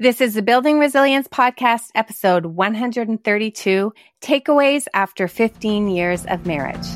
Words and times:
This 0.00 0.22
is 0.22 0.32
the 0.32 0.40
Building 0.40 0.78
Resilience 0.78 1.28
Podcast, 1.28 1.90
episode 1.94 2.46
132 2.46 3.92
Takeaways 4.22 4.86
After 4.94 5.28
15 5.28 5.88
Years 5.88 6.24
of 6.24 6.46
Marriage. 6.46 6.86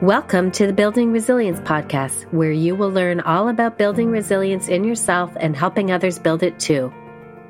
Welcome 0.00 0.52
to 0.52 0.68
the 0.68 0.72
Building 0.72 1.10
Resilience 1.10 1.58
Podcast, 1.58 2.32
where 2.32 2.52
you 2.52 2.76
will 2.76 2.90
learn 2.92 3.18
all 3.18 3.48
about 3.48 3.78
building 3.78 4.12
resilience 4.12 4.68
in 4.68 4.84
yourself 4.84 5.32
and 5.40 5.56
helping 5.56 5.90
others 5.90 6.20
build 6.20 6.44
it 6.44 6.60
too. 6.60 6.92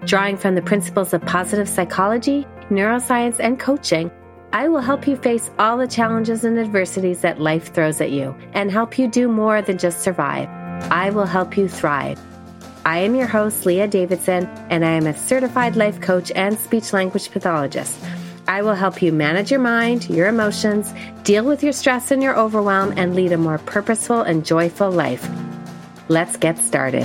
Drawing 0.07 0.39
from 0.39 0.55
the 0.55 0.62
principles 0.62 1.12
of 1.12 1.21
positive 1.27 1.69
psychology, 1.69 2.46
neuroscience, 2.71 3.39
and 3.39 3.61
coaching, 3.61 4.11
I 4.55 4.69
will 4.69 4.80
help 4.80 5.07
you 5.07 5.17
face 5.17 5.51
all 5.59 5.77
the 5.77 5.87
challenges 5.87 6.43
and 6.43 6.59
adversities 6.59 7.21
that 7.21 7.39
life 7.39 7.75
throws 7.75 8.01
at 8.01 8.11
you 8.11 8.35
and 8.55 8.71
help 8.71 8.98
you 8.98 9.09
do 9.09 9.29
more 9.29 9.61
than 9.61 9.77
just 9.77 10.01
survive. 10.01 10.48
I 10.91 11.11
will 11.11 11.27
help 11.27 11.59
you 11.59 11.69
thrive. 11.69 12.19
I 12.86 13.00
am 13.00 13.14
your 13.14 13.26
host, 13.26 13.66
Leah 13.66 13.88
Davidson, 13.88 14.46
and 14.70 14.86
I 14.86 14.92
am 14.92 15.06
a 15.06 15.14
certified 15.14 15.76
life 15.76 16.00
coach 16.00 16.32
and 16.34 16.58
speech 16.58 16.94
language 16.94 17.30
pathologist. 17.30 17.98
I 18.48 18.62
will 18.62 18.75
help 18.75 19.02
you 19.02 19.12
manage 19.12 19.50
your 19.50 19.61
mind, 19.61 20.08
your 20.08 20.29
emotions, 20.29 20.90
deal 21.22 21.44
with 21.44 21.62
your 21.62 21.74
stress 21.74 22.11
and 22.11 22.22
your 22.22 22.35
overwhelm, 22.35 22.94
and 22.96 23.14
lead 23.14 23.32
a 23.32 23.36
more 23.36 23.58
purposeful 23.58 24.22
and 24.22 24.46
joyful 24.46 24.90
life. 24.90 25.29
Let's 26.08 26.38
get 26.38 26.57
started. 26.58 27.04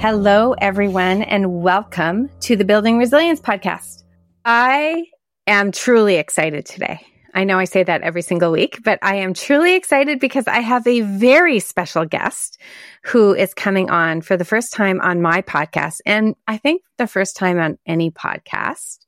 Hello, 0.00 0.54
everyone, 0.58 1.22
and 1.22 1.60
welcome 1.60 2.30
to 2.42 2.54
the 2.54 2.64
Building 2.64 2.98
Resilience 2.98 3.40
Podcast. 3.40 4.04
I 4.44 5.06
am 5.48 5.72
truly 5.72 6.16
excited 6.16 6.66
today. 6.66 7.04
I 7.34 7.44
know 7.44 7.58
I 7.58 7.64
say 7.64 7.82
that 7.82 8.02
every 8.02 8.22
single 8.22 8.52
week, 8.52 8.80
but 8.84 8.98
I 9.02 9.16
am 9.16 9.32
truly 9.32 9.74
excited 9.74 10.20
because 10.20 10.46
I 10.46 10.60
have 10.60 10.86
a 10.86 11.00
very 11.00 11.60
special 11.60 12.04
guest 12.04 12.58
who 13.04 13.34
is 13.34 13.54
coming 13.54 13.90
on 13.90 14.20
for 14.20 14.36
the 14.36 14.44
first 14.44 14.72
time 14.72 15.00
on 15.00 15.22
my 15.22 15.42
podcast. 15.42 16.00
And 16.04 16.34
I 16.46 16.58
think 16.58 16.82
the 16.98 17.06
first 17.06 17.36
time 17.36 17.58
on 17.58 17.78
any 17.86 18.10
podcast. 18.10 18.98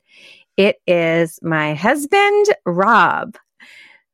It 0.57 0.77
is 0.87 1.37
my 1.41 1.75
husband, 1.75 2.45
Rob. 2.65 3.37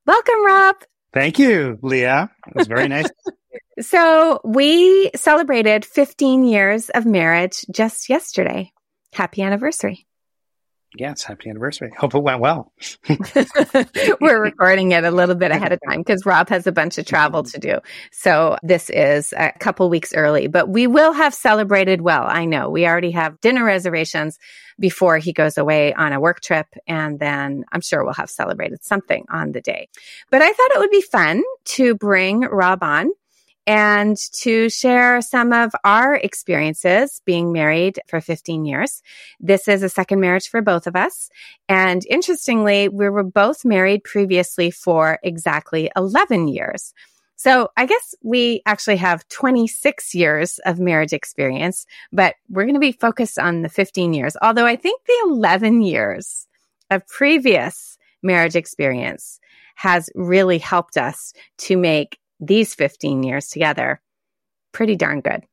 Welcome, 0.06 0.46
Rob. 0.46 0.76
Thank 1.14 1.40
you, 1.40 1.78
Leah. 1.82 2.32
It 2.48 2.56
was 2.56 2.68
very 2.68 2.88
nice. 2.88 3.10
so 3.80 4.42
we 4.44 5.12
celebrated 5.16 5.86
15 5.86 6.44
years 6.44 6.90
of 6.90 7.06
marriage 7.06 7.66
just 7.72 8.10
yesterday. 8.10 8.72
Happy 9.14 9.42
anniversary 9.42 10.06
yes, 10.96 11.24
happy 11.24 11.50
anniversary. 11.50 11.92
Hope 11.98 12.16
it 12.16 12.20
went 12.20 12.42
well. 12.42 12.72
We're 14.22 14.42
recording 14.42 14.92
it 14.92 15.04
a 15.04 15.12
little 15.12 15.36
bit 15.36 15.52
ahead 15.52 15.72
of 15.72 15.80
time 15.88 16.00
because 16.00 16.26
Rob 16.26 16.50
has 16.50 16.68
a 16.68 16.72
bunch 16.72 16.98
of 16.98 17.06
travel 17.06 17.44
to 17.44 17.60
do. 17.60 17.80
So 18.12 18.58
this 18.64 18.90
is 18.90 19.34
a 19.38 19.52
couple 19.60 19.90
weeks 19.90 20.14
early, 20.14 20.48
but 20.48 20.70
we 20.70 20.88
will 20.88 21.14
have 21.14 21.34
celebrated 21.34 22.02
well. 22.02 22.26
I 22.28 22.46
know 22.46 22.70
we 22.70 22.86
already 22.86 23.12
have 23.12 23.40
dinner 23.42 23.64
reservations 23.64 24.38
before 24.80 25.18
he 25.18 25.32
goes 25.32 25.58
away 25.58 25.94
on 25.94 26.12
a 26.12 26.20
work 26.20 26.42
trip. 26.42 26.68
And 26.88 27.20
then 27.20 27.64
I'm 27.72 27.82
sure 27.82 28.04
we'll 28.04 28.14
have 28.16 28.30
celebrated 28.30 28.84
something 28.84 29.26
on 29.30 29.52
the 29.52 29.62
day. 29.62 29.88
But 30.30 30.42
I 30.42 30.52
thought 30.52 30.72
it 30.72 30.80
would 30.80 30.92
be 30.92 31.02
fun 31.02 31.44
to 31.66 31.96
bring 31.96 32.42
Rob 32.42 32.84
on 32.84 33.12
and 33.72 34.18
to 34.34 34.70
share 34.70 35.22
some 35.22 35.54
of 35.54 35.72
our 35.86 36.16
experiences 36.16 37.22
being 37.26 37.54
married 37.54 38.02
for 38.06 38.20
15 38.20 38.66
years. 38.66 39.02
This 39.40 39.70
is 39.70 39.82
a 39.82 39.88
second 39.88 40.20
marriage 40.20 40.50
for 40.50 40.62
both 40.62 40.88
of 40.88 40.98
us. 40.98 41.30
And 41.70 42.02
interestingly, 42.10 42.90
we 42.90 43.08
were 43.08 43.24
both 43.24 43.64
married 43.64 44.04
previously 44.04 44.72
for 44.72 45.20
exactly 45.24 45.90
11 45.96 46.50
years. 46.50 46.94
So 47.38 47.70
I 47.78 47.86
guess 47.86 48.14
we 48.22 48.62
actually 48.66 48.98
have 48.98 49.26
26 49.30 50.16
years 50.16 50.60
of 50.66 50.82
marriage 50.82 51.14
experience, 51.14 51.86
but 52.12 52.36
we're 52.50 52.66
going 52.66 52.74
to 52.74 52.82
be 52.82 52.92
focused 52.92 53.40
on 53.40 53.62
the 53.62 53.70
15 53.70 54.14
years. 54.14 54.36
Although 54.42 54.66
I 54.66 54.76
think 54.76 55.02
the 55.06 55.28
11 55.28 55.82
years 55.82 56.46
of 56.90 57.08
previous 57.08 57.98
marriage 58.22 58.58
experience 58.58 59.40
has 59.76 60.10
really 60.14 60.58
helped 60.58 60.98
us 60.98 61.32
to 61.58 61.78
make 61.78 62.18
these 62.42 62.76
15 62.76 63.24
years 63.24 63.48
together 63.48 64.02
pretty 64.72 64.96
darn 64.96 65.22
good. 65.22 65.44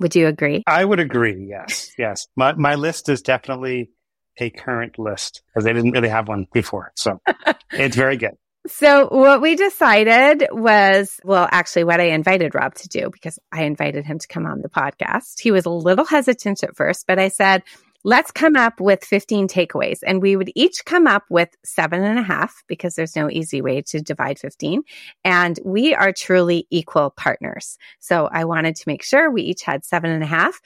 Would 0.00 0.14
you 0.14 0.26
agree? 0.26 0.62
I 0.66 0.84
would 0.84 1.00
agree. 1.00 1.46
Yes. 1.48 1.92
Yes. 1.98 2.28
My, 2.36 2.52
my 2.54 2.74
list 2.74 3.08
is 3.08 3.22
definitely 3.22 3.90
a 4.38 4.50
current 4.50 4.98
list 4.98 5.42
because 5.46 5.64
they 5.64 5.72
didn't 5.72 5.90
really 5.92 6.08
have 6.08 6.28
one 6.28 6.46
before. 6.52 6.92
So 6.94 7.20
it's 7.72 7.96
very 7.96 8.16
good. 8.16 8.36
So 8.66 9.08
what 9.08 9.40
we 9.40 9.56
decided 9.56 10.46
was, 10.50 11.20
well, 11.24 11.48
actually 11.50 11.84
what 11.84 12.00
I 12.00 12.08
invited 12.10 12.54
Rob 12.54 12.74
to 12.74 12.88
do 12.88 13.08
because 13.10 13.38
I 13.50 13.64
invited 13.64 14.04
him 14.04 14.18
to 14.18 14.28
come 14.28 14.46
on 14.46 14.60
the 14.60 14.68
podcast. 14.68 15.40
He 15.40 15.50
was 15.50 15.64
a 15.64 15.70
little 15.70 16.04
hesitant 16.04 16.62
at 16.62 16.76
first, 16.76 17.06
but 17.06 17.18
I 17.18 17.28
said, 17.28 17.62
let's 18.04 18.30
come 18.30 18.56
up 18.56 18.80
with 18.80 19.04
15 19.04 19.48
takeaways. 19.48 19.98
And 20.06 20.22
we 20.22 20.36
would 20.36 20.50
each 20.54 20.84
come 20.84 21.06
up 21.06 21.24
with 21.30 21.50
seven 21.64 22.02
and 22.04 22.18
a 22.18 22.22
half 22.22 22.62
because 22.68 22.94
there's 22.94 23.16
no 23.16 23.30
easy 23.30 23.60
way 23.60 23.82
to 23.88 24.00
divide 24.00 24.38
15. 24.38 24.82
And 25.24 25.58
we 25.64 25.94
are 25.94 26.12
truly 26.12 26.66
equal 26.70 27.10
partners. 27.10 27.76
So 27.98 28.28
I 28.32 28.44
wanted 28.44 28.76
to 28.76 28.84
make 28.86 29.02
sure 29.02 29.30
we 29.30 29.42
each 29.42 29.62
had 29.62 29.84
seven 29.84 30.10
and 30.10 30.22
a 30.22 30.26
half. 30.26 30.60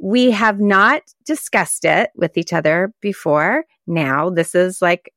We 0.00 0.32
have 0.32 0.60
not 0.60 1.02
discussed 1.24 1.84
it 1.84 2.10
with 2.16 2.36
each 2.36 2.52
other 2.52 2.92
before. 3.00 3.64
Now, 3.86 4.30
this 4.30 4.54
is 4.54 4.82
like 4.82 5.12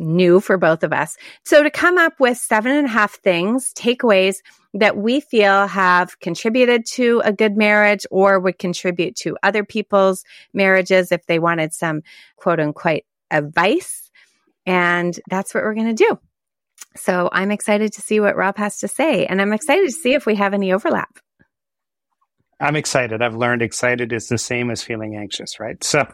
new 0.00 0.40
for 0.40 0.56
both 0.56 0.82
of 0.82 0.92
us. 0.92 1.16
So 1.44 1.62
to 1.62 1.70
come 1.70 1.98
up 1.98 2.14
with 2.18 2.38
seven 2.38 2.72
and 2.72 2.86
a 2.86 2.90
half 2.90 3.14
things, 3.20 3.72
takeaways 3.74 4.36
that 4.74 4.96
we 4.96 5.20
feel 5.20 5.66
have 5.66 6.18
contributed 6.20 6.86
to 6.86 7.20
a 7.24 7.32
good 7.32 7.56
marriage 7.56 8.06
or 8.10 8.40
would 8.40 8.58
contribute 8.58 9.16
to 9.16 9.36
other 9.42 9.64
people's 9.64 10.24
marriages 10.54 11.12
if 11.12 11.26
they 11.26 11.38
wanted 11.38 11.72
some 11.72 12.02
quote 12.36 12.60
unquote 12.60 13.02
advice. 13.30 14.10
And 14.66 15.18
that's 15.28 15.54
what 15.54 15.64
we're 15.64 15.74
going 15.74 15.94
to 15.94 16.04
do. 16.04 16.18
So 16.96 17.28
I'm 17.32 17.50
excited 17.50 17.92
to 17.94 18.00
see 18.00 18.20
what 18.20 18.36
Rob 18.36 18.56
has 18.56 18.78
to 18.78 18.88
say. 18.88 19.26
And 19.26 19.40
I'm 19.40 19.52
excited 19.52 19.86
to 19.86 19.92
see 19.92 20.14
if 20.14 20.26
we 20.26 20.34
have 20.36 20.54
any 20.54 20.72
overlap. 20.72 21.18
I'm 22.60 22.76
excited. 22.76 23.22
I've 23.22 23.36
learned 23.36 23.62
excited 23.62 24.12
is 24.12 24.28
the 24.28 24.36
same 24.38 24.70
as 24.70 24.82
feeling 24.82 25.16
anxious, 25.16 25.58
right? 25.58 25.82
So, 25.82 26.06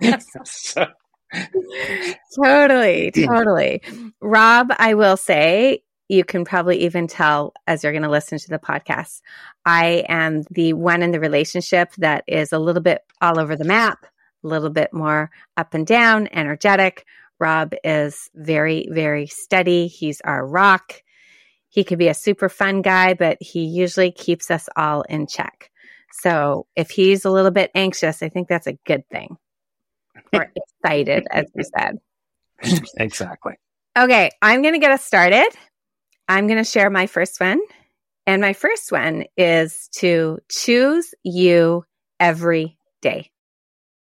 so. 0.44 0.86
totally, 2.42 3.10
totally. 3.10 3.82
Rob, 4.20 4.72
I 4.78 4.94
will 4.94 5.16
say, 5.16 5.82
you 6.08 6.24
can 6.24 6.44
probably 6.44 6.84
even 6.84 7.06
tell 7.06 7.52
as 7.66 7.82
you're 7.82 7.92
going 7.92 8.02
to 8.02 8.08
listen 8.08 8.38
to 8.38 8.48
the 8.48 8.58
podcast. 8.58 9.20
I 9.66 10.04
am 10.08 10.42
the 10.50 10.72
one 10.72 11.02
in 11.02 11.10
the 11.10 11.20
relationship 11.20 11.92
that 11.98 12.24
is 12.26 12.52
a 12.52 12.58
little 12.58 12.82
bit 12.82 13.02
all 13.20 13.38
over 13.38 13.56
the 13.56 13.64
map, 13.64 14.06
a 14.42 14.48
little 14.48 14.70
bit 14.70 14.92
more 14.92 15.30
up 15.56 15.74
and 15.74 15.86
down, 15.86 16.28
energetic. 16.32 17.04
Rob 17.38 17.74
is 17.84 18.30
very, 18.34 18.88
very 18.90 19.26
steady. 19.26 19.86
He's 19.86 20.20
our 20.22 20.46
rock. 20.46 21.02
He 21.68 21.84
could 21.84 21.98
be 21.98 22.08
a 22.08 22.14
super 22.14 22.48
fun 22.48 22.80
guy, 22.82 23.14
but 23.14 23.36
he 23.40 23.64
usually 23.64 24.10
keeps 24.10 24.50
us 24.50 24.68
all 24.76 25.02
in 25.02 25.26
check. 25.26 25.70
So 26.10 26.66
if 26.74 26.90
he's 26.90 27.24
a 27.24 27.30
little 27.30 27.50
bit 27.50 27.70
anxious, 27.74 28.22
I 28.22 28.30
think 28.30 28.48
that's 28.48 28.66
a 28.66 28.78
good 28.86 29.06
thing. 29.10 29.36
Or 30.32 30.52
excited, 30.54 31.26
as 31.30 31.46
you 31.54 31.64
said. 31.64 31.98
Exactly. 32.96 33.54
Okay, 33.96 34.30
I'm 34.42 34.62
going 34.62 34.74
to 34.74 34.80
get 34.80 34.90
us 34.90 35.04
started. 35.04 35.48
I'm 36.28 36.46
going 36.46 36.58
to 36.58 36.64
share 36.64 36.90
my 36.90 37.06
first 37.06 37.40
one. 37.40 37.60
And 38.26 38.42
my 38.42 38.52
first 38.52 38.92
one 38.92 39.24
is 39.36 39.88
to 39.98 40.38
choose 40.50 41.14
you 41.22 41.84
every 42.20 42.78
day. 43.00 43.30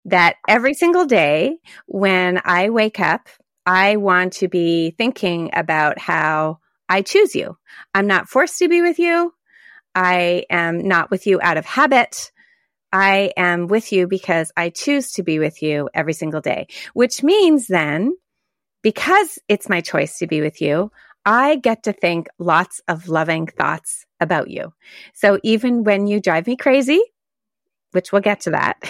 That 0.06 0.36
every 0.48 0.74
single 0.74 1.06
day 1.06 1.58
when 1.86 2.42
I 2.44 2.70
wake 2.70 3.00
up, 3.00 3.30
I 3.66 3.98
want 3.98 4.34
to 4.34 4.48
be 4.48 4.92
thinking 4.98 5.52
about 5.54 6.00
how 6.00 6.60
I 6.90 7.04
choose 7.04 7.36
you. 7.36 7.58
I'm 7.94 8.08
not 8.08 8.28
forced 8.28 8.58
to 8.60 8.68
be 8.68 8.82
with 8.82 9.00
you. 9.00 9.34
I 9.96 10.46
am 10.50 10.88
not 10.88 11.12
with 11.12 11.28
you 11.28 11.40
out 11.42 11.58
of 11.58 11.66
habit. 11.66 12.31
I 12.94 13.32
am 13.38 13.68
with 13.68 13.92
you 13.92 14.08
because 14.08 14.52
I 14.58 14.70
choose 14.70 15.14
to 15.14 15.24
be 15.24 15.40
with 15.40 15.62
you 15.62 15.90
every 15.94 16.14
single 16.14 16.42
day, 16.42 16.68
which 16.94 17.24
means 17.24 17.68
then, 17.68 18.16
because 18.82 19.40
it's 19.48 19.70
my 19.70 19.82
choice 19.82 20.18
to 20.20 20.28
be 20.28 20.42
with 20.42 20.62
you, 20.62 20.92
I 21.26 21.58
get 21.58 21.84
to 21.84 21.94
think 21.94 22.28
lots 22.40 22.82
of 22.88 23.08
loving 23.08 23.48
thoughts 23.48 24.06
about 24.20 24.50
you. 24.50 24.74
So 25.14 25.40
even 25.44 25.84
when 25.84 26.08
you 26.08 26.20
drive 26.20 26.48
me 26.48 26.56
crazy, 26.58 27.02
which 27.92 28.12
we'll 28.12 28.22
get 28.22 28.42
to 28.42 28.52
that, 28.52 28.82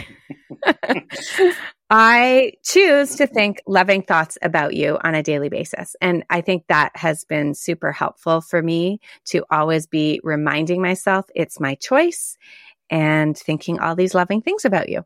I 1.89 2.54
choose 2.63 3.15
to 3.18 3.27
think 3.27 3.62
loving 3.68 4.04
thoughts 4.04 4.38
about 4.42 4.74
you 4.74 4.97
on 5.04 5.13
a 5.13 5.24
daily 5.24 5.50
basis. 5.50 5.95
And 6.00 6.24
I 6.30 6.39
think 6.39 6.68
that 6.68 6.92
has 6.95 7.25
been 7.25 7.54
super 7.54 7.92
helpful 7.92 8.39
for 8.39 8.62
me 8.62 9.01
to 9.25 9.44
always 9.51 9.88
be 9.88 10.21
reminding 10.24 10.81
myself 10.81 11.25
it's 11.36 11.59
my 11.59 11.75
choice 11.75 12.38
and 12.92 13.36
thinking 13.38 13.80
all 13.80 13.96
these 13.96 14.14
loving 14.14 14.42
things 14.42 14.66
about 14.66 14.90
you. 14.90 15.04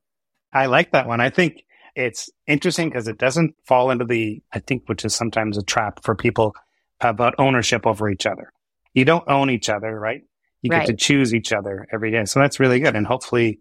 I 0.52 0.66
like 0.66 0.92
that 0.92 1.08
one. 1.08 1.22
I 1.22 1.30
think 1.30 1.64
it's 1.96 2.30
interesting 2.48 2.90
because 2.90 3.08
it 3.08 3.18
doesn't 3.18 3.56
fall 3.66 3.92
into 3.92 4.04
the, 4.04 4.42
I 4.52 4.60
think, 4.60 4.84
which 4.88 5.06
is 5.06 5.16
sometimes 5.16 5.58
a 5.58 5.64
trap 5.64 6.04
for 6.04 6.16
people 6.16 6.56
about 7.00 7.36
ownership 7.38 7.86
over 7.86 8.10
each 8.10 8.26
other. 8.26 8.52
You 8.94 9.06
don't 9.06 9.28
own 9.30 9.50
each 9.50 9.70
other, 9.70 9.98
right? 9.98 10.24
You 10.62 10.72
Right. 10.72 10.80
get 10.80 10.88
to 10.88 10.96
choose 10.96 11.34
each 11.34 11.54
other 11.54 11.88
every 11.94 12.12
day. 12.12 12.26
So 12.26 12.40
that's 12.40 12.60
really 12.60 12.80
good. 12.80 12.96
And 12.96 13.06
hopefully 13.06 13.60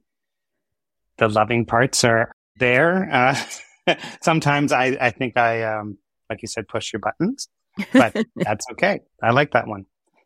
the 1.18 1.28
loving 1.28 1.66
parts 1.66 2.02
are 2.04 2.32
there. 2.56 3.08
Uh, 3.12 3.94
sometimes 4.22 4.72
I, 4.72 4.96
I 5.00 5.10
think 5.10 5.36
I, 5.36 5.62
um, 5.64 5.98
like 6.30 6.40
you 6.42 6.48
said, 6.48 6.66
push 6.66 6.92
your 6.92 7.00
buttons, 7.00 7.48
but 7.92 8.14
that's 8.36 8.64
okay. 8.72 9.00
I 9.22 9.30
like 9.32 9.52
that 9.52 9.66
one. 9.68 9.84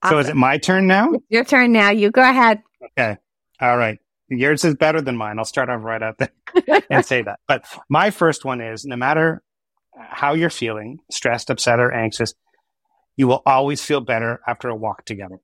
So 0.08 0.18
is 0.18 0.28
it 0.28 0.36
my 0.36 0.58
turn 0.58 0.86
now? 0.86 1.10
Your 1.28 1.42
turn 1.44 1.72
now. 1.72 1.90
You 1.90 2.12
go 2.12 2.22
ahead. 2.22 2.62
Okay. 2.96 3.16
All 3.60 3.76
right. 3.76 3.98
Yours 4.28 4.64
is 4.64 4.74
better 4.74 5.00
than 5.00 5.16
mine. 5.16 5.38
I'll 5.38 5.44
start 5.44 5.70
off 5.70 5.82
right 5.82 6.02
out 6.02 6.18
there 6.18 6.82
and 6.90 7.04
say 7.04 7.22
that. 7.22 7.40
But 7.48 7.64
my 7.88 8.10
first 8.10 8.44
one 8.44 8.60
is 8.60 8.84
no 8.84 8.96
matter 8.96 9.42
how 9.96 10.34
you're 10.34 10.50
feeling, 10.50 10.98
stressed, 11.10 11.50
upset, 11.50 11.80
or 11.80 11.92
anxious, 11.92 12.34
you 13.16 13.26
will 13.26 13.42
always 13.46 13.82
feel 13.82 14.00
better 14.00 14.40
after 14.46 14.68
a 14.68 14.76
walk 14.76 15.04
together. 15.04 15.40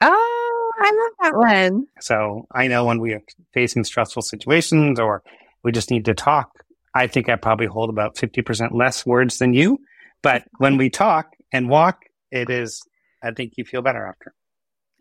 Oh, 0.00 0.72
I 0.78 0.90
love 0.90 1.12
that 1.22 1.36
one. 1.36 1.86
So 2.00 2.46
I 2.52 2.68
know 2.68 2.84
when 2.84 3.00
we 3.00 3.12
are 3.12 3.22
facing 3.52 3.84
stressful 3.84 4.22
situations 4.22 5.00
or 5.00 5.22
we 5.62 5.72
just 5.72 5.90
need 5.90 6.04
to 6.06 6.14
talk, 6.14 6.50
I 6.94 7.06
think 7.08 7.28
I 7.28 7.36
probably 7.36 7.66
hold 7.66 7.90
about 7.90 8.16
50% 8.16 8.72
less 8.72 9.04
words 9.04 9.38
than 9.38 9.52
you. 9.52 9.78
But 10.22 10.44
when 10.58 10.76
we 10.76 10.90
talk 10.90 11.32
and 11.52 11.68
walk, 11.68 12.04
it 12.30 12.50
is, 12.50 12.82
I 13.22 13.32
think 13.32 13.54
you 13.56 13.64
feel 13.64 13.82
better 13.82 14.06
after. 14.06 14.34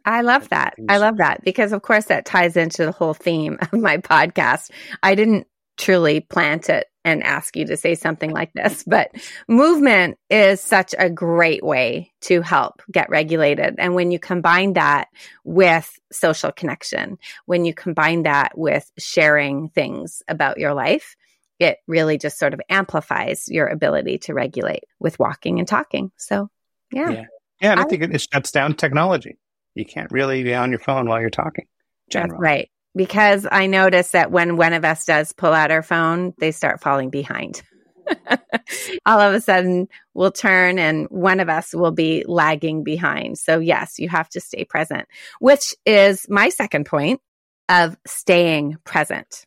I 0.06 0.22
love 0.22 0.50
that. 0.50 0.76
I 0.88 0.98
love 0.98 1.18
that 1.18 1.44
because, 1.44 1.72
of 1.74 1.82
course, 1.82 2.06
that 2.06 2.26
ties 2.26 2.56
into 2.56 2.86
the 2.86 2.92
whole 2.92 3.14
theme 3.14 3.58
of 3.62 3.74
my 3.74 3.98
podcast. 3.98 4.72
I 5.04 5.16
didn't 5.16 5.48
truly 5.78 6.22
plant 6.22 6.70
it 6.70 6.88
and 7.04 7.22
ask 7.24 7.56
you 7.58 7.66
to 7.66 7.76
say 7.78 7.96
something 7.96 8.32
like 8.32 8.54
this, 8.54 8.84
but 8.88 9.12
movement 9.48 10.18
is 10.30 10.62
such 10.62 10.96
a 10.98 11.10
great 11.10 11.64
way 11.64 12.12
to 12.22 12.42
help 12.42 12.82
get 12.92 13.10
regulated. 13.10 13.76
And 13.78 13.94
when 13.94 14.10
you 14.10 14.18
combine 14.20 14.74
that 14.74 15.10
with 15.44 16.00
social 16.12 16.52
connection, 16.52 17.18
when 17.46 17.66
you 17.66 17.74
combine 17.74 18.24
that 18.24 18.58
with 18.58 18.90
sharing 18.98 19.70
things 19.70 20.24
about 20.28 20.58
your 20.60 20.74
life, 20.74 21.16
it 21.60 21.78
really 21.88 22.18
just 22.18 22.40
sort 22.40 22.54
of 22.54 22.62
amplifies 22.70 23.46
your 23.48 23.68
ability 23.68 24.18
to 24.20 24.34
regulate 24.34 24.84
with 25.00 25.20
walking 25.20 25.60
and 25.60 25.68
talking. 25.68 26.12
So, 26.18 26.50
yeah. 26.92 27.10
Yeah. 27.12 27.24
Yeah. 27.62 27.72
And 27.72 27.80
I, 27.80 27.84
I- 27.84 27.88
think 27.88 28.02
it, 28.04 28.16
it 28.16 28.28
shuts 28.32 28.52
down 28.52 28.76
technology. 28.76 29.38
You 29.76 29.86
can't 29.86 30.12
really 30.12 30.44
be 30.44 30.54
on 30.54 30.72
your 30.72 30.80
phone 30.80 31.08
while 31.08 31.22
you're 31.22 31.30
talking. 31.30 31.68
That's 32.08 32.24
Generally. 32.24 32.42
right. 32.42 32.70
Because 32.96 33.46
I 33.52 33.68
notice 33.68 34.12
that 34.12 34.32
when 34.32 34.56
one 34.56 34.74
of 34.74 34.86
us 34.86 35.06
does 35.06 35.34
pull 35.34 35.54
out 35.54 35.70
our 35.70 35.84
phone, 35.84 36.34
they 36.40 36.52
start 36.52 36.82
falling 36.82 37.10
behind. 37.10 37.62
All 39.06 39.20
of 39.20 39.34
a 39.34 39.42
sudden, 39.42 39.90
we'll 40.14 40.32
turn 40.32 40.80
and 40.80 41.08
one 41.08 41.42
of 41.42 41.50
us 41.50 41.74
will 41.74 41.92
be 41.92 42.24
lagging 42.26 42.84
behind. 42.84 43.38
So, 43.38 43.60
yes, 43.60 44.00
you 44.00 44.08
have 44.08 44.30
to 44.30 44.40
stay 44.40 44.64
present, 44.64 45.08
which 45.40 45.76
is 45.86 46.26
my 46.30 46.50
second 46.50 46.86
point 46.86 47.20
of 47.68 47.98
staying 48.06 48.78
present. 48.86 49.46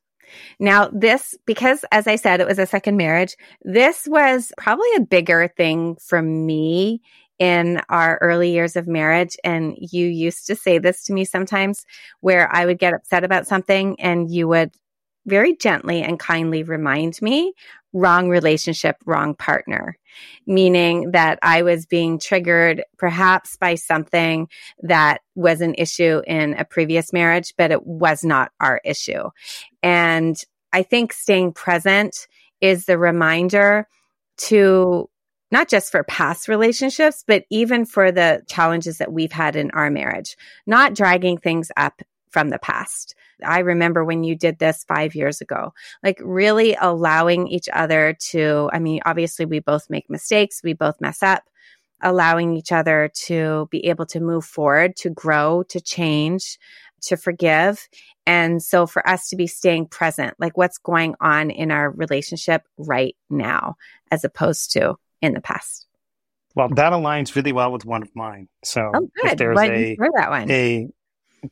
Now, 0.61 0.91
this, 0.93 1.35
because 1.47 1.85
as 1.91 2.07
I 2.07 2.17
said, 2.17 2.41
it 2.41 2.47
was 2.47 2.59
a 2.59 2.67
second 2.67 2.99
marriage, 2.99 3.35
this 3.63 4.07
was 4.07 4.53
probably 4.59 4.89
a 4.97 5.03
bigger 5.03 5.49
thing 5.57 5.97
for 5.97 6.21
me 6.21 7.01
in 7.39 7.81
our 7.89 8.19
early 8.21 8.51
years 8.51 8.77
of 8.77 8.89
marriage. 8.89 9.37
And 9.45 9.77
you 9.79 10.07
used 10.07 10.47
to 10.47 10.57
say 10.57 10.79
this 10.79 11.05
to 11.05 11.13
me 11.13 11.25
sometimes 11.25 11.85
where 12.21 12.53
I 12.55 12.67
would 12.67 12.79
get 12.79 12.95
upset 12.95 13.25
about 13.25 13.47
something 13.47 14.01
and 14.01 14.31
you 14.31 14.49
would 14.49 14.73
very 15.27 15.55
gently 15.57 16.03
and 16.03 16.19
kindly 16.19 16.63
remind 16.63 17.21
me 17.21 17.53
wrong 17.93 18.29
relationship, 18.29 18.97
wrong 19.07 19.35
partner, 19.35 19.97
meaning 20.47 21.13
that 21.13 21.39
I 21.43 21.63
was 21.63 21.87
being 21.87 22.19
triggered 22.19 22.85
perhaps 22.99 23.57
by 23.57 23.77
something 23.77 24.49
that 24.83 25.21
was 25.35 25.61
an 25.61 25.75
issue 25.79 26.23
in 26.27 26.55
a 26.55 26.65
previous 26.65 27.13
marriage, 27.13 27.55
but 27.57 27.71
it 27.71 27.87
was 27.87 28.25
not 28.25 28.53
our 28.61 28.81
issue. 28.85 29.31
And 29.83 30.37
I 30.73 30.83
think 30.83 31.13
staying 31.13 31.53
present 31.53 32.27
is 32.61 32.85
the 32.85 32.99
reminder 32.99 33.87
to 34.39 35.09
not 35.51 35.69
just 35.69 35.91
for 35.91 36.03
past 36.05 36.49
relationships, 36.49 37.25
but 37.27 37.45
even 37.51 37.85
for 37.85 38.13
the 38.13 38.43
challenges 38.49 38.99
that 38.99 39.13
we've 39.13 39.33
had 39.33 39.57
in 39.57 39.71
our 39.73 39.91
marriage, 39.91 40.37
not 40.67 40.95
dragging 40.95 41.39
things 41.39 41.71
up 41.77 42.03
from 42.31 42.51
the 42.51 42.59
past. 42.59 43.15
I 43.45 43.61
remember 43.61 44.05
when 44.05 44.25
you 44.25 44.35
did 44.35 44.59
this 44.59 44.85
five 44.85 45.15
years 45.15 45.41
ago, 45.41 45.73
like 46.03 46.21
really 46.23 46.77
allowing 46.79 47.49
each 47.49 47.69
other 47.73 48.17
to, 48.31 48.69
I 48.73 48.79
mean, 48.79 49.01
obviously 49.07 49.47
we 49.47 49.61
both 49.61 49.89
make 49.89 50.11
mistakes, 50.11 50.61
we 50.63 50.73
both 50.73 51.01
mess 51.01 51.23
up, 51.23 51.45
allowing 52.03 52.57
each 52.57 52.73
other 52.73 53.11
to 53.27 53.69
be 53.71 53.87
able 53.87 54.07
to 54.07 54.21
move 54.21 54.45
forward, 54.45 54.97
to 54.97 55.11
grow, 55.11 55.63
to 55.65 55.81
change, 55.81 56.59
to 57.03 57.17
forgive. 57.17 57.89
And 58.27 58.63
so 58.63 58.87
for 58.87 59.07
us 59.09 59.29
to 59.29 59.37
be 59.37 59.47
staying 59.47 59.87
present, 59.87 60.35
like 60.39 60.57
what's 60.57 60.79
going 60.79 61.15
on 61.21 61.51
in 61.51 61.71
our 61.71 61.91
relationship 61.91 62.63
right 62.77 63.17
now, 63.31 63.77
as 64.11 64.25
opposed 64.25 64.73
to 64.73 64.97
in 65.21 65.35
the 65.35 65.41
past. 65.41 65.87
Well, 66.55 66.69
that 66.71 66.93
aligns 66.93 67.35
really 67.37 67.53
well 67.53 67.71
with 67.73 67.85
one 67.85 68.03
of 68.03 68.11
mine. 68.15 68.49
So 68.65 68.91
Oh, 68.95 69.11
if 69.17 69.39
there's 69.39 69.57
Why 69.57 69.67
a, 69.67 69.97
that 70.17 70.31
one? 70.31 70.51
a 70.51 70.89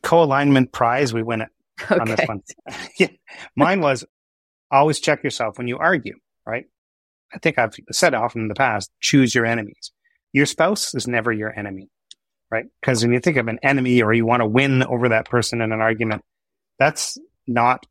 co-alignment 0.03 0.71
prize, 0.71 1.13
we 1.13 1.23
win 1.23 1.41
it 1.41 1.49
on 1.89 2.07
this 2.07 2.27
one. 2.27 2.41
yeah. 2.99 3.07
Mine 3.55 3.79
was 3.79 4.05
always 4.69 4.99
check 4.99 5.23
yourself 5.23 5.57
when 5.57 5.67
you 5.67 5.77
argue, 5.77 6.15
right? 6.45 6.65
I 7.33 7.39
think 7.39 7.57
I've 7.57 7.73
said 7.91 8.13
often 8.13 8.41
in 8.41 8.47
the 8.47 8.55
past, 8.55 8.91
choose 8.99 9.33
your 9.33 9.45
enemies. 9.45 9.91
Your 10.33 10.45
spouse 10.45 10.93
is 10.93 11.07
never 11.07 11.31
your 11.31 11.57
enemy, 11.57 11.89
right? 12.51 12.65
Because 12.81 13.03
when 13.03 13.13
you 13.13 13.19
think 13.19 13.37
of 13.37 13.47
an 13.47 13.59
enemy 13.63 14.01
or 14.01 14.13
you 14.13 14.25
want 14.25 14.41
to 14.41 14.47
win 14.47 14.83
over 14.83 15.09
that 15.09 15.29
person 15.29 15.61
in 15.61 15.71
an 15.71 15.79
argument, 15.81 16.21
that's 16.79 17.17
not 17.47 17.85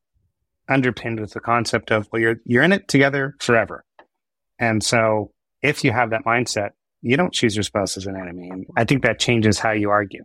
underpinned 0.69 1.21
with 1.21 1.33
the 1.33 1.41
concept 1.41 1.91
of, 1.91 2.09
well, 2.13 2.21
you're, 2.21 2.37
you're 2.45 2.63
in 2.63 2.73
it 2.73 2.89
together 2.89 3.37
forever. 3.41 3.85
And 4.59 4.83
so 4.83 5.33
if 5.67 5.85
you 5.85 5.93
have 5.93 6.11
that 6.11 6.25
mindset, 6.25 6.71
you 7.03 7.17
don't 7.17 7.33
choose 7.33 7.55
your 7.57 7.63
spouse 7.63 7.97
as 7.97 8.07
an 8.07 8.17
enemy. 8.17 8.49
And 8.51 8.67
I 8.77 8.85
think 8.85 9.03
that 9.03 9.19
changes 9.19 9.59
how 9.59 9.73
you 9.73 9.91
argue. 9.91 10.25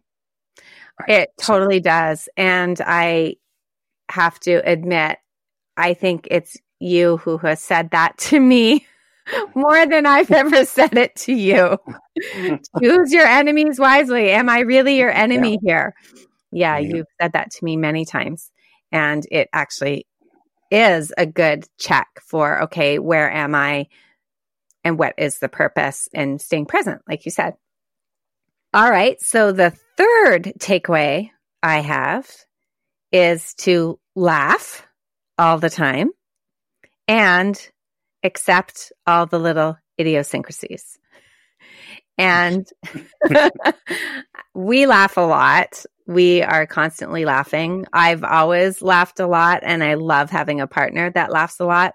It 1.07 1.29
totally 1.39 1.79
does. 1.79 2.29
And 2.38 2.79
I 2.85 3.35
have 4.09 4.39
to 4.41 4.55
admit, 4.69 5.17
I 5.77 5.93
think 5.93 6.27
it's 6.29 6.57
you 6.79 7.17
who 7.17 7.38
has 7.39 7.61
said 7.61 7.91
that 7.91 8.17
to 8.17 8.39
me 8.39 8.85
more 9.55 9.85
than 9.85 10.05
I've 10.05 10.31
ever 10.43 10.65
said 10.65 10.97
it 10.97 11.15
to 11.17 11.33
you. 11.33 11.77
Choose 12.81 13.11
your 13.11 13.25
enemies 13.25 13.79
wisely. 13.79 14.31
Am 14.31 14.49
I 14.49 14.59
really 14.59 14.97
your 14.97 15.11
enemy 15.11 15.57
here? 15.63 15.93
Yeah, 16.51 16.77
Yeah. 16.77 16.95
you've 16.95 17.07
said 17.21 17.33
that 17.33 17.51
to 17.51 17.65
me 17.65 17.77
many 17.77 18.05
times. 18.05 18.51
And 18.91 19.25
it 19.31 19.50
actually 19.53 20.05
is 20.69 21.13
a 21.17 21.25
good 21.25 21.65
check 21.79 22.07
for 22.21 22.63
okay, 22.63 23.00
where 23.00 23.31
am 23.31 23.55
I 23.55 23.88
and 24.83 24.97
what 24.97 25.15
is 25.17 25.39
the 25.39 25.50
purpose 25.50 26.07
in 26.13 26.39
staying 26.39 26.65
present, 26.65 27.01
like 27.07 27.25
you 27.25 27.31
said. 27.31 27.55
All 28.73 28.89
right. 28.89 29.21
So 29.21 29.51
the 29.51 29.73
third 29.97 30.53
takeaway 30.59 31.29
I 31.61 31.79
have 31.81 32.29
is 33.11 33.53
to 33.55 34.00
laugh 34.15 34.88
all 35.38 35.57
the 35.57 35.69
time 35.69 36.11
and 37.07 37.59
accept 38.23 38.91
all 39.05 39.25
the 39.25 39.39
little 39.39 39.77
idiosyncrasies. 40.00 40.97
And 42.17 42.67
we 44.53 44.85
laugh 44.85 45.17
a 45.17 45.21
lot. 45.21 45.83
We 46.07 46.41
are 46.41 46.65
constantly 46.65 47.25
laughing. 47.25 47.85
I've 47.91 48.23
always 48.23 48.81
laughed 48.81 49.19
a 49.19 49.27
lot, 49.27 49.61
and 49.63 49.83
I 49.83 49.95
love 49.95 50.29
having 50.29 50.61
a 50.61 50.67
partner 50.67 51.09
that 51.11 51.31
laughs 51.31 51.59
a 51.59 51.65
lot. 51.65 51.93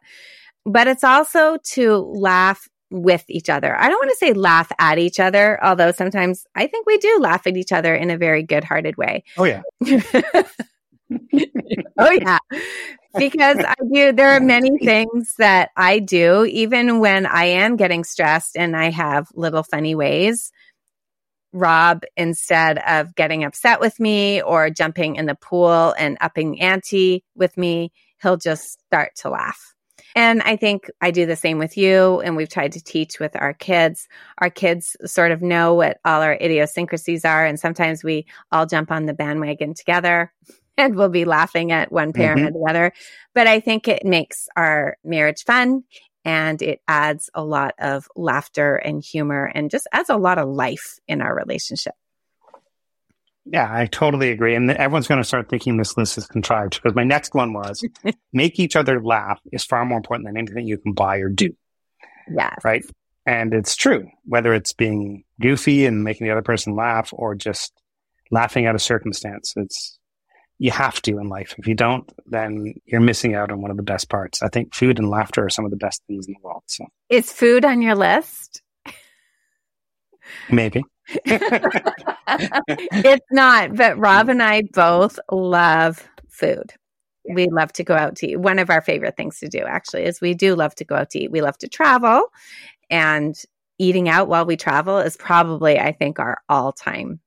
But 0.64 0.88
it's 0.88 1.04
also 1.04 1.58
to 1.72 1.96
laugh 1.96 2.68
with 2.90 3.24
each 3.28 3.48
other. 3.50 3.76
I 3.76 3.88
don't 3.88 3.98
want 3.98 4.10
to 4.10 4.16
say 4.16 4.32
laugh 4.32 4.70
at 4.78 4.98
each 4.98 5.18
other, 5.18 5.62
although 5.64 5.92
sometimes 5.92 6.46
I 6.54 6.66
think 6.66 6.86
we 6.86 6.98
do 6.98 7.18
laugh 7.20 7.46
at 7.46 7.56
each 7.56 7.72
other 7.72 7.94
in 7.94 8.10
a 8.10 8.18
very 8.18 8.42
good 8.42 8.64
hearted 8.64 8.96
way. 8.96 9.24
Oh, 9.36 9.44
yeah. 9.44 9.62
oh 11.98 12.10
yeah 12.10 12.38
because 13.16 13.58
i 13.58 13.74
do 13.92 14.12
there 14.12 14.30
are 14.30 14.40
many 14.40 14.76
things 14.78 15.34
that 15.38 15.70
i 15.76 16.00
do 16.00 16.44
even 16.46 16.98
when 16.98 17.26
i 17.26 17.44
am 17.44 17.76
getting 17.76 18.02
stressed 18.02 18.56
and 18.56 18.76
i 18.76 18.90
have 18.90 19.28
little 19.34 19.62
funny 19.62 19.94
ways 19.94 20.50
rob 21.52 22.02
instead 22.16 22.78
of 22.78 23.14
getting 23.14 23.44
upset 23.44 23.80
with 23.80 24.00
me 24.00 24.42
or 24.42 24.68
jumping 24.68 25.14
in 25.14 25.26
the 25.26 25.36
pool 25.36 25.94
and 25.96 26.18
upping 26.20 26.60
ante 26.60 27.22
with 27.36 27.56
me 27.56 27.92
he'll 28.20 28.36
just 28.36 28.80
start 28.86 29.12
to 29.14 29.30
laugh 29.30 29.75
and 30.16 30.40
I 30.42 30.56
think 30.56 30.90
I 31.00 31.10
do 31.10 31.26
the 31.26 31.36
same 31.36 31.58
with 31.58 31.76
you. 31.76 32.20
And 32.22 32.36
we've 32.36 32.48
tried 32.48 32.72
to 32.72 32.82
teach 32.82 33.20
with 33.20 33.36
our 33.36 33.52
kids. 33.52 34.08
Our 34.38 34.48
kids 34.48 34.96
sort 35.04 35.30
of 35.30 35.42
know 35.42 35.74
what 35.74 35.98
all 36.06 36.22
our 36.22 36.32
idiosyncrasies 36.32 37.26
are. 37.26 37.44
And 37.44 37.60
sometimes 37.60 38.02
we 38.02 38.26
all 38.50 38.64
jump 38.64 38.90
on 38.90 39.04
the 39.04 39.12
bandwagon 39.12 39.74
together 39.74 40.32
and 40.78 40.96
we'll 40.96 41.10
be 41.10 41.26
laughing 41.26 41.70
at 41.70 41.92
one 41.92 42.14
parent 42.14 42.40
Mhm. 42.40 42.48
or 42.48 42.50
the 42.52 42.70
other. 42.70 42.92
But 43.34 43.46
I 43.46 43.60
think 43.60 43.86
it 43.88 44.06
makes 44.06 44.48
our 44.56 44.96
marriage 45.04 45.44
fun 45.44 45.84
and 46.24 46.60
it 46.62 46.80
adds 46.88 47.28
a 47.34 47.44
lot 47.44 47.74
of 47.78 48.08
laughter 48.16 48.74
and 48.76 49.02
humor 49.04 49.52
and 49.54 49.70
just 49.70 49.86
adds 49.92 50.08
a 50.10 50.16
lot 50.16 50.38
of 50.38 50.48
life 50.48 50.98
in 51.06 51.20
our 51.20 51.34
relationship. 51.36 51.94
Yeah, 53.48 53.68
I 53.70 53.86
totally 53.86 54.30
agree. 54.30 54.54
And 54.54 54.68
everyone's 54.70 55.06
going 55.06 55.20
to 55.20 55.26
start 55.26 55.48
thinking 55.48 55.76
this 55.76 55.96
list 55.96 56.18
is 56.18 56.26
contrived 56.26 56.80
because 56.82 56.96
my 56.96 57.04
next 57.04 57.32
one 57.32 57.52
was 57.52 57.86
make 58.32 58.58
each 58.58 58.74
other 58.74 59.00
laugh 59.00 59.40
is 59.52 59.64
far 59.64 59.84
more 59.84 59.98
important 59.98 60.26
than 60.26 60.36
anything 60.36 60.66
you 60.66 60.78
can 60.78 60.92
buy 60.92 61.18
or 61.18 61.28
do. 61.28 61.54
Yeah. 62.28 62.54
Right. 62.64 62.84
And 63.24 63.54
it's 63.54 63.76
true, 63.76 64.08
whether 64.24 64.52
it's 64.52 64.72
being 64.72 65.24
goofy 65.40 65.86
and 65.86 66.02
making 66.02 66.26
the 66.26 66.32
other 66.32 66.42
person 66.42 66.74
laugh 66.74 67.10
or 67.12 67.34
just 67.34 67.72
laughing 68.32 68.66
at 68.66 68.74
a 68.74 68.80
circumstance. 68.80 69.52
It's, 69.56 69.98
you 70.58 70.72
have 70.72 71.00
to 71.02 71.18
in 71.18 71.28
life. 71.28 71.54
If 71.58 71.68
you 71.68 71.74
don't, 71.74 72.10
then 72.26 72.74
you're 72.84 73.00
missing 73.00 73.34
out 73.34 73.52
on 73.52 73.60
one 73.62 73.70
of 73.70 73.76
the 73.76 73.82
best 73.82 74.08
parts. 74.08 74.42
I 74.42 74.48
think 74.48 74.74
food 74.74 74.98
and 74.98 75.10
laughter 75.10 75.44
are 75.44 75.50
some 75.50 75.64
of 75.64 75.70
the 75.70 75.76
best 75.76 76.02
things 76.08 76.26
in 76.26 76.34
the 76.34 76.40
world. 76.42 76.62
So 76.66 76.86
is 77.10 77.30
food 77.30 77.64
on 77.64 77.82
your 77.82 77.94
list? 77.94 78.62
Maybe. 80.50 80.82
It's 81.08 81.66
not, 83.30 83.76
but 83.76 83.98
Rob 83.98 84.28
and 84.28 84.42
I 84.42 84.62
both 84.72 85.18
love 85.30 86.06
food. 86.28 86.72
We 87.28 87.48
love 87.48 87.72
to 87.74 87.84
go 87.84 87.94
out 87.94 88.16
to 88.16 88.28
eat. 88.28 88.36
One 88.36 88.58
of 88.58 88.70
our 88.70 88.80
favorite 88.80 89.16
things 89.16 89.38
to 89.40 89.48
do, 89.48 89.60
actually, 89.60 90.04
is 90.04 90.20
we 90.20 90.34
do 90.34 90.54
love 90.54 90.74
to 90.76 90.84
go 90.84 90.94
out 90.94 91.10
to 91.10 91.18
eat. 91.18 91.30
We 91.30 91.42
love 91.42 91.58
to 91.58 91.68
travel, 91.68 92.26
and 92.90 93.34
eating 93.78 94.08
out 94.08 94.28
while 94.28 94.46
we 94.46 94.56
travel 94.56 94.98
is 94.98 95.16
probably, 95.16 95.78
I 95.78 95.92
think, 95.92 96.18
our 96.18 96.38
all 96.48 96.72
time. 96.72 97.20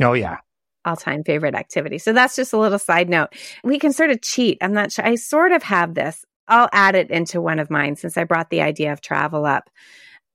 Oh, 0.00 0.12
yeah. 0.12 0.38
All 0.84 0.96
time 0.96 1.24
favorite 1.24 1.54
activity. 1.54 1.98
So 1.98 2.12
that's 2.12 2.36
just 2.36 2.52
a 2.52 2.58
little 2.58 2.78
side 2.78 3.08
note. 3.08 3.30
We 3.64 3.78
can 3.78 3.92
sort 3.92 4.10
of 4.10 4.22
cheat. 4.22 4.58
I'm 4.60 4.72
not 4.72 4.92
sure. 4.92 5.06
I 5.06 5.16
sort 5.16 5.52
of 5.52 5.62
have 5.64 5.94
this. 5.94 6.24
I'll 6.48 6.68
add 6.72 6.94
it 6.94 7.10
into 7.10 7.40
one 7.40 7.58
of 7.58 7.70
mine 7.70 7.96
since 7.96 8.16
I 8.16 8.24
brought 8.24 8.50
the 8.50 8.62
idea 8.62 8.92
of 8.92 9.00
travel 9.00 9.46
up. 9.46 9.68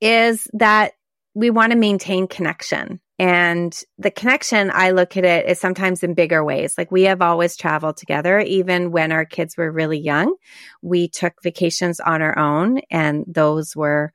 Is 0.01 0.47
that 0.53 0.93
we 1.33 1.49
want 1.49 1.71
to 1.71 1.77
maintain 1.77 2.27
connection. 2.27 2.99
And 3.17 3.79
the 3.97 4.11
connection, 4.11 4.71
I 4.73 4.91
look 4.91 5.15
at 5.15 5.25
it 5.25 5.47
is 5.47 5.59
sometimes 5.59 6.03
in 6.03 6.15
bigger 6.15 6.43
ways. 6.43 6.75
Like 6.77 6.91
we 6.91 7.03
have 7.03 7.21
always 7.21 7.55
traveled 7.55 7.97
together, 7.97 8.39
even 8.39 8.91
when 8.91 9.11
our 9.11 9.25
kids 9.25 9.55
were 9.55 9.71
really 9.71 9.99
young. 9.99 10.35
We 10.81 11.07
took 11.07 11.33
vacations 11.43 11.99
on 11.99 12.21
our 12.21 12.37
own, 12.37 12.81
and 12.89 13.23
those 13.27 13.75
were 13.75 14.11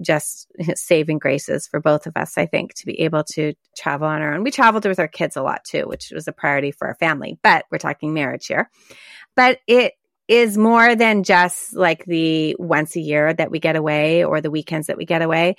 just 0.00 0.48
saving 0.74 1.18
graces 1.18 1.66
for 1.66 1.80
both 1.80 2.06
of 2.06 2.16
us, 2.16 2.36
I 2.36 2.46
think, 2.46 2.74
to 2.74 2.86
be 2.86 3.00
able 3.00 3.24
to 3.32 3.54
travel 3.76 4.06
on 4.06 4.20
our 4.22 4.34
own. 4.34 4.44
We 4.44 4.50
traveled 4.50 4.84
with 4.84 5.00
our 5.00 5.08
kids 5.08 5.36
a 5.36 5.42
lot 5.42 5.64
too, 5.64 5.84
which 5.86 6.12
was 6.14 6.28
a 6.28 6.32
priority 6.32 6.70
for 6.70 6.86
our 6.86 6.96
family, 6.96 7.38
but 7.42 7.64
we're 7.70 7.78
talking 7.78 8.12
marriage 8.12 8.46
here. 8.46 8.70
But 9.36 9.58
it 9.66 9.94
is 10.28 10.56
more 10.56 10.94
than 10.94 11.24
just 11.24 11.74
like 11.74 12.04
the 12.04 12.54
once 12.58 12.94
a 12.94 13.00
year 13.00 13.32
that 13.34 13.50
we 13.50 13.58
get 13.58 13.74
away 13.74 14.22
or 14.22 14.40
the 14.40 14.50
weekends 14.50 14.86
that 14.86 14.96
we 14.96 15.04
get 15.04 15.22
away 15.22 15.56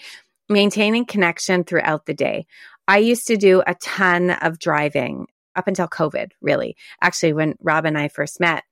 maintaining 0.50 1.05
connection 1.05 1.63
throughout 1.63 2.05
the 2.05 2.13
day. 2.13 2.45
I 2.88 2.98
used 2.98 3.27
to 3.27 3.38
do 3.38 3.63
a 3.65 3.75
ton 3.75 4.31
of 4.31 4.60
driving 4.60 5.27
up 5.55 5.67
until 5.67 5.88
COVID, 5.88 6.31
really. 6.41 6.75
Actually, 7.01 7.33
when 7.33 7.55
Rob 7.62 7.86
and 7.86 7.98
I 7.98 8.07
first 8.07 8.39
met, 8.39 8.63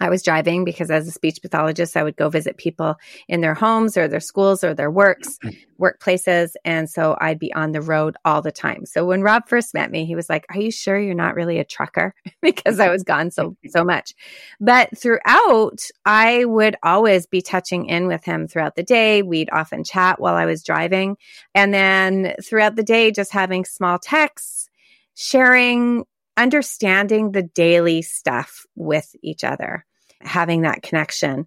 I 0.00 0.08
was 0.08 0.22
driving 0.22 0.64
because 0.64 0.90
as 0.90 1.06
a 1.06 1.10
speech 1.10 1.42
pathologist, 1.42 1.94
I 1.94 2.02
would 2.02 2.16
go 2.16 2.30
visit 2.30 2.56
people 2.56 2.96
in 3.28 3.42
their 3.42 3.52
homes 3.52 3.98
or 3.98 4.08
their 4.08 4.18
schools 4.20 4.64
or 4.64 4.72
their 4.72 4.90
works, 4.90 5.38
mm-hmm. 5.44 5.82
workplaces. 5.82 6.54
And 6.64 6.88
so 6.88 7.18
I'd 7.20 7.38
be 7.38 7.52
on 7.52 7.72
the 7.72 7.82
road 7.82 8.16
all 8.24 8.40
the 8.40 8.50
time. 8.50 8.86
So 8.86 9.04
when 9.04 9.20
Rob 9.20 9.46
first 9.46 9.74
met 9.74 9.90
me, 9.90 10.06
he 10.06 10.16
was 10.16 10.30
like, 10.30 10.46
Are 10.48 10.58
you 10.58 10.70
sure 10.70 10.98
you're 10.98 11.14
not 11.14 11.34
really 11.34 11.58
a 11.58 11.64
trucker? 11.64 12.14
because 12.42 12.80
I 12.80 12.88
was 12.88 13.02
gone 13.02 13.30
so, 13.30 13.56
so 13.68 13.84
much. 13.84 14.14
But 14.58 14.96
throughout, 14.96 15.80
I 16.06 16.46
would 16.46 16.76
always 16.82 17.26
be 17.26 17.42
touching 17.42 17.84
in 17.86 18.06
with 18.06 18.24
him 18.24 18.48
throughout 18.48 18.76
the 18.76 18.82
day. 18.82 19.22
We'd 19.22 19.50
often 19.52 19.84
chat 19.84 20.18
while 20.18 20.34
I 20.34 20.46
was 20.46 20.64
driving. 20.64 21.18
And 21.54 21.74
then 21.74 22.34
throughout 22.42 22.76
the 22.76 22.82
day, 22.82 23.10
just 23.10 23.32
having 23.32 23.66
small 23.66 23.98
texts, 23.98 24.70
sharing 25.14 26.04
understanding 26.38 27.32
the 27.32 27.42
daily 27.42 28.00
stuff 28.00 28.64
with 28.74 29.14
each 29.22 29.44
other 29.44 29.84
having 30.22 30.62
that 30.62 30.82
connection, 30.82 31.46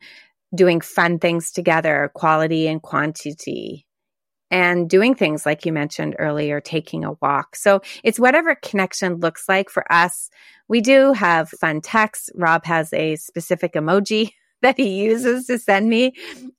doing 0.56 0.82
fun 0.82 1.20
things 1.20 1.52
together, 1.52 2.12
quality 2.14 2.68
and 2.68 2.82
quantity, 2.82 3.86
and 4.52 4.88
doing 4.88 5.16
things 5.16 5.46
like 5.46 5.66
you 5.66 5.74
mentioned 5.74 6.16
earlier, 6.20 6.62
taking 6.62 7.04
a 7.04 7.14
walk. 7.22 7.56
So 7.56 7.82
it's 8.04 8.20
whatever 8.20 8.56
connection 8.56 9.16
looks 9.16 9.50
like 9.50 9.70
for 9.70 9.92
us. 9.92 10.30
We 10.68 10.80
do 10.80 11.12
have 11.14 11.50
fun 11.50 11.82
texts. 11.82 12.30
Rob 12.36 12.64
has 12.66 12.94
a 12.94 13.16
specific 13.16 13.74
emoji 13.74 14.34
that 14.62 14.78
he 14.78 15.04
uses 15.04 15.48
to 15.48 15.58
send 15.58 15.90
me. 15.90 16.14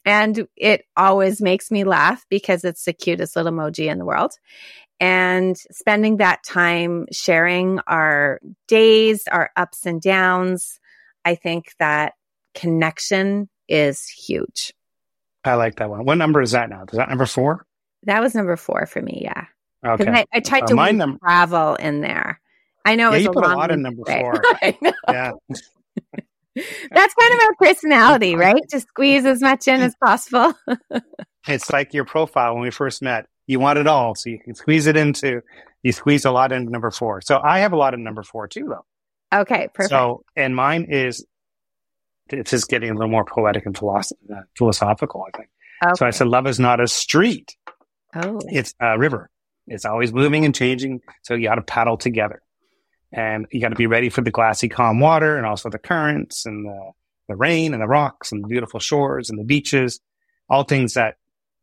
And 0.04 0.46
it 0.56 0.84
always 0.96 1.40
makes 1.40 1.70
me 1.70 1.84
laugh 1.84 2.26
because 2.28 2.64
it's 2.64 2.84
the 2.84 2.92
cutest 2.92 3.36
little 3.36 3.52
emoji 3.52 3.90
in 3.90 3.98
the 3.98 4.04
world. 4.04 4.32
And 5.00 5.56
spending 5.70 6.18
that 6.18 6.42
time 6.44 7.06
sharing 7.12 7.80
our 7.86 8.40
days, 8.68 9.24
our 9.30 9.50
ups 9.56 9.86
and 9.86 10.02
downs, 10.02 10.80
I 11.24 11.34
think 11.34 11.72
that 11.78 12.14
connection 12.54 13.48
is 13.68 14.06
huge. 14.06 14.72
I 15.44 15.54
like 15.54 15.76
that 15.76 15.90
one. 15.90 16.04
What 16.04 16.16
number 16.16 16.40
is 16.40 16.52
that 16.52 16.70
now? 16.70 16.84
Is 16.90 16.96
that 16.96 17.08
number 17.08 17.26
four? 17.26 17.66
That 18.04 18.20
was 18.22 18.34
number 18.34 18.56
four 18.56 18.86
for 18.86 19.02
me. 19.02 19.20
Yeah. 19.22 19.44
Okay. 19.84 20.08
I, 20.08 20.24
I, 20.32 20.40
tried 20.40 20.64
uh, 20.64 20.66
to 20.68 20.92
num- 20.92 21.18
travel 21.18 21.74
in 21.76 22.00
there. 22.00 22.40
I 22.84 22.94
know 22.96 23.12
yeah, 23.12 23.18
you 23.18 23.30
a 23.30 23.32
put 23.32 23.44
a 23.44 23.54
lot 23.54 23.70
in 23.70 23.82
number 23.82 24.02
four. 24.06 24.42
yeah. 25.08 25.32
That's 26.56 27.14
kind 27.14 27.34
of 27.34 27.40
our 27.40 27.54
personality, 27.58 28.36
right? 28.36 28.62
To 28.70 28.80
squeeze 28.80 29.24
as 29.24 29.40
much 29.40 29.66
in 29.66 29.80
as 29.80 29.94
possible. 30.02 30.54
it's 31.48 31.70
like 31.70 31.92
your 31.92 32.04
profile 32.04 32.54
when 32.54 32.62
we 32.62 32.70
first 32.70 33.02
met. 33.02 33.26
You 33.46 33.60
want 33.60 33.78
it 33.78 33.86
all, 33.86 34.14
so 34.14 34.30
you 34.30 34.38
can 34.38 34.54
squeeze 34.54 34.86
it 34.86 34.96
into. 34.96 35.42
You 35.82 35.92
squeeze 35.92 36.24
a 36.24 36.30
lot 36.30 36.52
into 36.52 36.70
number 36.70 36.90
four. 36.90 37.20
So 37.20 37.40
I 37.42 37.58
have 37.58 37.72
a 37.72 37.76
lot 37.76 37.92
in 37.92 38.04
number 38.04 38.22
four 38.22 38.46
too, 38.46 38.66
though. 38.68 38.86
Okay, 39.34 39.68
perfect. 39.74 39.90
So, 39.90 40.24
and 40.36 40.54
mine 40.54 40.86
is, 40.88 41.26
it's 42.30 42.50
just 42.50 42.68
getting 42.68 42.90
a 42.90 42.94
little 42.94 43.10
more 43.10 43.24
poetic 43.24 43.66
and 43.66 43.76
philosoph- 43.76 44.12
uh, 44.32 44.42
philosophical, 44.56 45.24
I 45.26 45.36
think. 45.36 45.50
Okay. 45.84 45.94
So 45.96 46.06
I 46.06 46.10
said, 46.10 46.28
love 46.28 46.46
is 46.46 46.60
not 46.60 46.80
a 46.80 46.86
street. 46.86 47.56
Oh. 48.14 48.38
It's 48.46 48.74
a 48.80 48.98
river. 48.98 49.30
It's 49.66 49.84
always 49.84 50.12
moving 50.12 50.44
and 50.44 50.54
changing. 50.54 51.00
So 51.22 51.34
you 51.34 51.48
got 51.48 51.56
to 51.56 51.62
paddle 51.62 51.96
together. 51.96 52.42
And 53.12 53.46
you 53.50 53.60
got 53.60 53.68
to 53.68 53.76
be 53.76 53.86
ready 53.86 54.08
for 54.08 54.22
the 54.22 54.30
glassy, 54.30 54.68
calm 54.68 54.98
water 55.00 55.36
and 55.36 55.46
also 55.46 55.70
the 55.70 55.78
currents 55.78 56.46
and 56.46 56.66
the, 56.66 56.90
the 57.28 57.36
rain 57.36 57.72
and 57.72 57.82
the 57.82 57.86
rocks 57.86 58.32
and 58.32 58.42
the 58.42 58.48
beautiful 58.48 58.80
shores 58.80 59.30
and 59.30 59.38
the 59.38 59.44
beaches, 59.44 60.00
all 60.48 60.64
things 60.64 60.94
that 60.94 61.16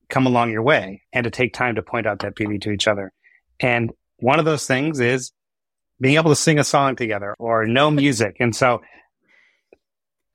come 0.09 0.25
along 0.25 0.51
your 0.51 0.61
way 0.61 1.03
and 1.11 1.23
to 1.25 1.31
take 1.31 1.53
time 1.53 1.75
to 1.75 1.81
point 1.81 2.07
out 2.07 2.19
that 2.19 2.35
beauty 2.35 2.57
to 2.59 2.71
each 2.71 2.87
other. 2.87 3.11
And 3.59 3.91
one 4.17 4.39
of 4.39 4.45
those 4.45 4.65
things 4.65 4.99
is 4.99 5.31
being 6.01 6.15
able 6.15 6.31
to 6.31 6.35
sing 6.35 6.59
a 6.59 6.63
song 6.63 6.95
together 6.95 7.35
or 7.37 7.65
no 7.67 7.91
music. 7.91 8.37
And 8.39 8.55
so 8.55 8.81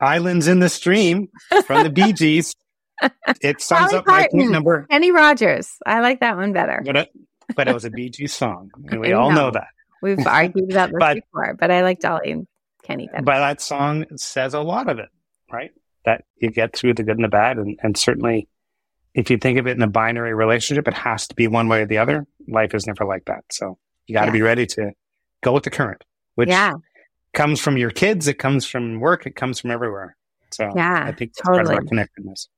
Islands 0.00 0.46
in 0.46 0.60
the 0.60 0.68
Stream 0.68 1.28
from 1.66 1.82
the 1.82 1.90
Bee 1.90 2.12
Gees. 2.12 2.54
It 3.42 3.60
sums 3.60 3.92
up 3.92 4.06
my 4.06 4.26
point 4.32 4.50
number. 4.50 4.86
Kenny 4.90 5.10
Rogers. 5.10 5.70
I 5.84 6.00
like 6.00 6.20
that 6.20 6.38
one 6.38 6.54
better. 6.54 6.82
But 6.82 6.96
it, 6.96 7.10
but 7.54 7.68
it 7.68 7.74
was 7.74 7.84
a 7.84 7.90
Bee 7.90 8.08
Gees 8.08 8.32
song. 8.32 8.70
And 8.86 9.00
we 9.00 9.12
all 9.12 9.28
know. 9.28 9.36
know 9.36 9.50
that. 9.50 9.66
We've 10.00 10.26
argued 10.26 10.70
about 10.72 10.88
this 10.88 10.96
but, 10.98 11.14
before, 11.16 11.54
but 11.60 11.70
I 11.70 11.82
like 11.82 12.00
Dolly 12.00 12.30
and 12.30 12.46
Kenny 12.84 13.06
better. 13.06 13.22
But 13.22 13.40
that 13.40 13.60
song 13.60 14.06
says 14.16 14.54
a 14.54 14.60
lot 14.60 14.88
of 14.88 14.98
it, 14.98 15.10
right? 15.52 15.72
That 16.06 16.24
you 16.40 16.50
get 16.50 16.74
through 16.74 16.94
the 16.94 17.02
good 17.02 17.18
and 17.18 17.24
the 17.24 17.28
bad. 17.28 17.58
And, 17.58 17.78
and 17.82 17.98
certainly, 17.98 18.48
if 19.12 19.30
you 19.30 19.36
think 19.36 19.58
of 19.58 19.66
it 19.66 19.76
in 19.76 19.82
a 19.82 19.88
binary 19.88 20.32
relationship, 20.32 20.88
it 20.88 20.94
has 20.94 21.28
to 21.28 21.34
be 21.34 21.48
one 21.48 21.68
way 21.68 21.82
or 21.82 21.86
the 21.86 21.98
other. 21.98 22.26
Life 22.48 22.74
is 22.74 22.86
never 22.86 23.04
like 23.04 23.26
that. 23.26 23.44
So 23.50 23.76
you 24.06 24.14
got 24.14 24.22
to 24.22 24.26
yeah. 24.28 24.32
be 24.32 24.42
ready 24.42 24.64
to 24.64 24.92
go 25.42 25.52
with 25.52 25.64
the 25.64 25.70
current, 25.70 26.02
which 26.34 26.48
yeah. 26.48 26.74
comes 27.34 27.60
from 27.60 27.76
your 27.76 27.90
kids, 27.90 28.28
it 28.28 28.38
comes 28.38 28.66
from 28.66 29.00
work, 29.00 29.26
it 29.26 29.36
comes 29.36 29.60
from 29.60 29.70
everywhere. 29.70 30.16
So 30.50 30.72
yeah, 30.74 31.04
I 31.04 31.12
think 31.12 31.32
totally. 31.36 31.64
part 31.64 31.66
of 31.66 31.72
our 31.72 31.84
connectedness. 31.84 32.48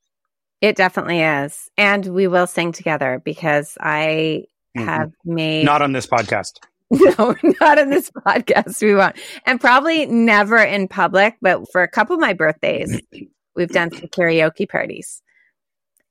It 0.61 0.77
definitely 0.77 1.21
is. 1.21 1.71
And 1.77 2.05
we 2.07 2.27
will 2.27 2.47
sing 2.47 2.73
together 2.73 3.23
because 3.25 3.79
I 3.81 4.45
mm-hmm. 4.77 4.85
have 4.85 5.13
made 5.25 5.65
not 5.65 5.83
on 5.83 5.93
this 5.93 6.07
podcast. 6.07 6.55
No, 6.91 7.37
not 7.61 7.79
on 7.79 7.91
this 7.91 8.11
podcast. 8.11 8.81
We 8.81 8.95
won't. 8.95 9.17
And 9.45 9.61
probably 9.61 10.07
never 10.07 10.57
in 10.57 10.89
public, 10.89 11.37
but 11.43 11.71
for 11.71 11.83
a 11.83 11.89
couple 11.89 12.15
of 12.15 12.21
my 12.21 12.33
birthdays, 12.33 12.99
we've 13.55 13.69
done 13.69 13.91
some 13.93 14.09
karaoke 14.09 14.67
parties. 14.67 15.23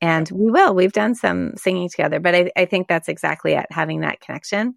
And 0.02 0.30
we 0.30 0.52
will. 0.52 0.76
We've 0.76 0.92
done 0.92 1.16
some 1.16 1.54
singing 1.58 1.90
together, 1.90 2.20
but 2.20 2.36
I, 2.36 2.52
I 2.56 2.66
think 2.66 2.88
that's 2.88 3.10
exactly 3.10 3.54
it, 3.54 3.66
having 3.72 4.02
that 4.02 4.22
connection. 4.22 4.76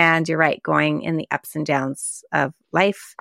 And 0.00 0.26
you're 0.26 0.38
right, 0.38 0.62
going 0.62 1.02
in 1.02 1.18
the 1.18 1.28
ups 1.30 1.54
and 1.54 1.66
downs 1.66 2.24
of 2.32 2.54
life. 2.72 3.14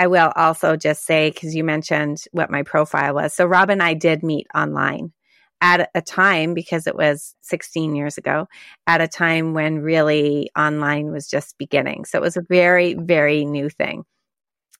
I 0.00 0.08
will 0.08 0.32
also 0.34 0.74
just 0.74 1.06
say, 1.06 1.30
because 1.30 1.54
you 1.54 1.62
mentioned 1.62 2.24
what 2.32 2.50
my 2.50 2.64
profile 2.64 3.14
was. 3.14 3.34
So, 3.34 3.46
Rob 3.46 3.70
and 3.70 3.80
I 3.80 3.94
did 3.94 4.24
meet 4.24 4.48
online 4.52 5.12
at 5.60 5.90
a 5.94 6.02
time, 6.02 6.54
because 6.54 6.88
it 6.88 6.96
was 6.96 7.36
16 7.42 7.94
years 7.94 8.18
ago, 8.18 8.48
at 8.88 9.00
a 9.00 9.06
time 9.06 9.54
when 9.54 9.78
really 9.78 10.50
online 10.58 11.12
was 11.12 11.28
just 11.28 11.56
beginning. 11.56 12.04
So, 12.04 12.18
it 12.18 12.22
was 12.22 12.36
a 12.36 12.42
very, 12.48 12.94
very 12.94 13.44
new 13.44 13.68
thing. 13.68 14.02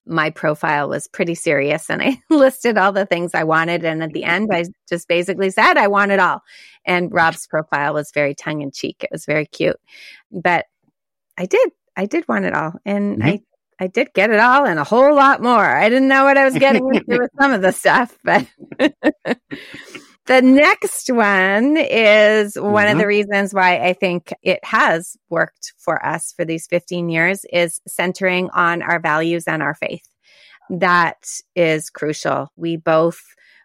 My 0.07 0.31
profile 0.31 0.89
was 0.89 1.07
pretty 1.07 1.37
serious 1.37 1.89
and 1.89 2.03
I 2.03 2.21
listed 2.31 2.79
all 2.79 2.91
the 2.91 3.07
things 3.07 3.33
I 3.33 3.45
wanted. 3.45 3.85
And 3.85 4.03
at 4.03 4.13
the 4.13 4.25
end, 4.25 4.49
I 4.53 4.65
just 4.89 5.07
basically 5.07 5.51
said, 5.51 5.77
I 5.77 5.87
want 5.87 6.11
it 6.11 6.19
all. 6.19 6.41
And 6.85 7.13
Rob's 7.13 7.47
profile 7.47 7.95
was 7.95 8.11
very 8.13 8.35
tongue 8.35 8.63
in 8.63 8.73
cheek. 8.73 9.05
It 9.05 9.11
was 9.13 9.25
very 9.25 9.47
cute. 9.47 9.77
But 10.33 10.67
I 11.39 11.47
did. 11.47 11.71
I 11.97 12.07
did 12.07 12.27
want 12.29 12.45
it 12.45 12.55
all. 12.55 12.75
And 12.85 13.19
mm-hmm. 13.19 13.29
I 13.29 13.41
I 13.81 13.87
did 13.87 14.13
get 14.13 14.31
it 14.31 14.41
all 14.41 14.67
and 14.67 14.79
a 14.79 14.85
whole 14.85 15.15
lot 15.15 15.41
more. 15.41 15.65
I 15.65 15.89
didn't 15.89 16.09
know 16.09 16.25
what 16.25 16.37
I 16.37 16.45
was 16.45 16.59
getting 16.59 16.83
into 16.95 17.21
with 17.21 17.31
some 17.41 17.53
of 17.53 17.63
the 17.63 17.71
stuff, 17.71 18.19
but 18.25 18.45
the 20.27 20.43
next 20.43 21.09
one 21.13 21.77
is 21.77 22.57
one 22.57 22.87
mm-hmm. 22.87 22.93
of 22.93 22.99
the 22.99 23.07
reasons 23.07 23.55
why 23.55 23.79
I 23.79 23.93
think 23.93 24.33
it 24.43 24.59
has 24.65 25.17
worked 25.31 25.75
for 25.79 26.05
us 26.05 26.33
for 26.37 26.45
these 26.45 26.67
15 26.67 27.09
years 27.09 27.45
is 27.53 27.81
centering 27.87 28.51
on 28.51 28.83
our 28.83 28.99
values 28.99 29.45
and 29.47 29.63
our 29.63 29.75
faith. 29.75 30.03
That 30.71 31.25
is 31.55 31.89
crucial. 31.89 32.49
We 32.57 32.77
both 32.77 33.21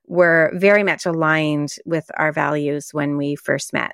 were 0.05 0.51
very 0.53 0.83
much 0.83 1.07
aligned 1.07 1.73
with 1.85 2.05
our 2.15 2.31
values 2.31 2.89
when 2.91 3.17
we 3.17 3.35
first 3.35 3.73
met. 3.73 3.93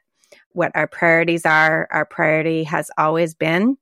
What 0.51 0.71
our 0.75 0.87
priorities 0.87 1.45
are, 1.45 1.87
our 1.91 2.05
priority 2.05 2.63
has 2.63 2.89
always 2.97 3.35
been 3.35 3.77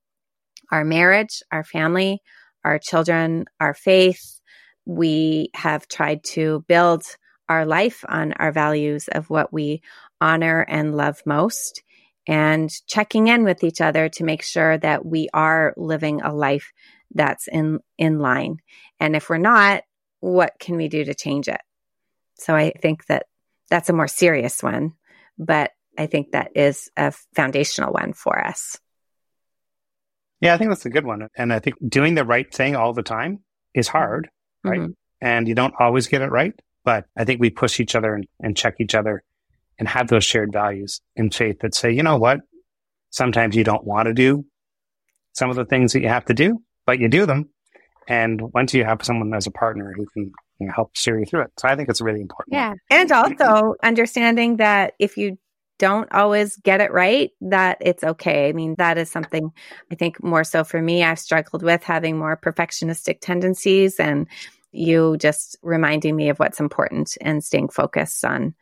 our 0.72 0.84
marriage, 0.84 1.42
our 1.52 1.64
family, 1.64 2.22
our 2.64 2.78
children, 2.80 3.46
our 3.60 3.74
faith. 3.74 4.42
We 4.86 5.50
have 5.54 5.88
tried 5.88 6.24
to 6.32 6.66
build 6.68 7.04
our 7.50 7.66
life 7.66 8.04
on 8.08 8.34
our 8.34 8.52
values 8.52 9.08
of 9.08 9.30
what 9.30 9.54
we 9.54 9.82
honor 10.20 10.66
and 10.68 10.96
love 10.96 11.22
most 11.26 11.84
and 12.28 12.70
checking 12.88 13.28
in 13.28 13.44
with 13.44 13.64
each 13.64 13.80
other 13.80 14.10
to 14.10 14.24
make 14.26 14.44
sure 14.44 14.78
that 14.78 15.06
we 15.06 15.30
are 15.34 15.74
living 15.78 16.22
a 16.22 16.34
life 16.34 16.74
that's 17.14 17.48
in 17.48 17.80
in 17.98 18.20
line. 18.20 18.58
And 19.00 19.16
if 19.16 19.30
we're 19.30 19.38
not, 19.38 19.84
what 20.20 20.54
can 20.60 20.76
we 20.76 20.90
do 20.90 21.06
to 21.06 21.16
change 21.16 21.48
it? 21.48 21.62
So 22.36 22.54
I 22.54 22.72
think 22.82 23.06
that 23.06 23.28
that's 23.70 23.90
a 23.90 23.94
more 23.94 24.08
serious 24.08 24.62
one, 24.62 24.94
but 25.38 25.72
I 25.98 26.08
think 26.08 26.32
that 26.32 26.52
is 26.56 26.90
a 26.96 27.14
foundational 27.36 27.94
one 27.94 28.14
for 28.14 28.38
us. 28.38 28.78
Yeah, 30.42 30.54
I 30.54 30.58
think 30.58 30.70
that's 30.70 30.86
a 30.86 30.90
good 30.90 31.06
one. 31.06 31.28
And 31.36 31.52
I 31.52 31.60
think 31.60 31.78
doing 31.88 32.16
the 32.16 32.26
right 32.26 32.52
thing 32.54 32.76
all 32.76 32.94
the 32.94 33.04
time 33.04 33.40
is 33.74 33.88
hard, 33.88 34.30
right? 34.64 34.80
Mm-hmm. 34.80 34.92
And 35.20 35.48
you 35.48 35.56
don't 35.56 35.74
always 35.80 36.08
get 36.08 36.22
it 36.22 36.30
right. 36.30 36.54
But 36.84 37.06
I 37.18 37.26
think 37.26 37.42
we 37.42 37.50
push 37.50 37.80
each 37.80 37.96
other 37.96 38.14
and, 38.14 38.26
and 38.40 38.56
check 38.56 38.76
each 38.80 38.96
other 38.96 39.24
and 39.80 39.88
have 39.88 40.08
those 40.08 40.24
shared 40.24 40.54
values 40.54 41.02
in 41.16 41.32
faith 41.32 41.60
that 41.62 41.76
say, 41.76 41.92
you 41.92 42.04
know 42.04 42.18
what? 42.18 42.40
Sometimes 43.10 43.56
you 43.56 43.64
don't 43.64 43.84
want 43.84 44.08
to 44.08 44.14
do 44.14 44.46
some 45.34 45.50
of 45.50 45.56
the 45.56 45.66
things 45.66 45.94
that 45.94 46.02
you 46.02 46.08
have 46.08 46.26
to 46.26 46.34
do, 46.34 46.62
but 46.86 47.00
you 47.00 47.10
do 47.10 47.26
them. 47.26 47.50
And 48.08 48.42
once 48.54 48.74
you 48.74 48.86
have 48.86 49.04
someone 49.04 49.34
as 49.34 49.48
a 49.48 49.52
partner 49.52 49.94
who 49.96 50.06
can 50.14 50.32
you 50.60 50.68
know, 50.68 50.74
help 50.74 50.96
steer 50.96 51.20
you 51.20 51.26
through 51.26 51.42
it. 51.42 51.52
So 51.60 51.68
I 51.68 51.76
think 51.76 51.90
it's 51.90 52.02
really 52.02 52.22
important. 52.22 52.54
Yeah. 52.54 52.74
And 52.90 53.12
also 53.12 53.76
understanding 53.84 54.58
that 54.58 54.94
if 54.98 55.18
you 55.18 55.38
don't 55.80 56.12
always 56.12 56.56
get 56.58 56.82
it 56.82 56.92
right, 56.92 57.32
that 57.42 57.78
it's 57.82 58.04
okay. 58.04 58.50
I 58.50 58.54
mean, 58.54 58.76
that 58.78 58.98
is 58.98 59.10
something 59.12 59.52
I 59.92 59.96
think 59.96 60.24
more 60.24 60.44
so 60.44 60.64
for 60.64 60.82
me, 60.82 61.04
I've 61.04 61.20
struggled 61.20 61.64
with 61.64 61.84
having 61.84 62.18
more 62.18 62.38
perfectionistic 62.38 63.20
tendencies 63.22 64.00
and 64.00 64.28
you 64.72 65.18
just 65.18 65.58
reminding 65.62 66.16
me 66.16 66.30
of 66.30 66.38
what's 66.38 66.60
important 66.60 67.18
and 67.22 67.44
staying 67.44 67.70
focused 67.70 68.24
on 68.26 68.54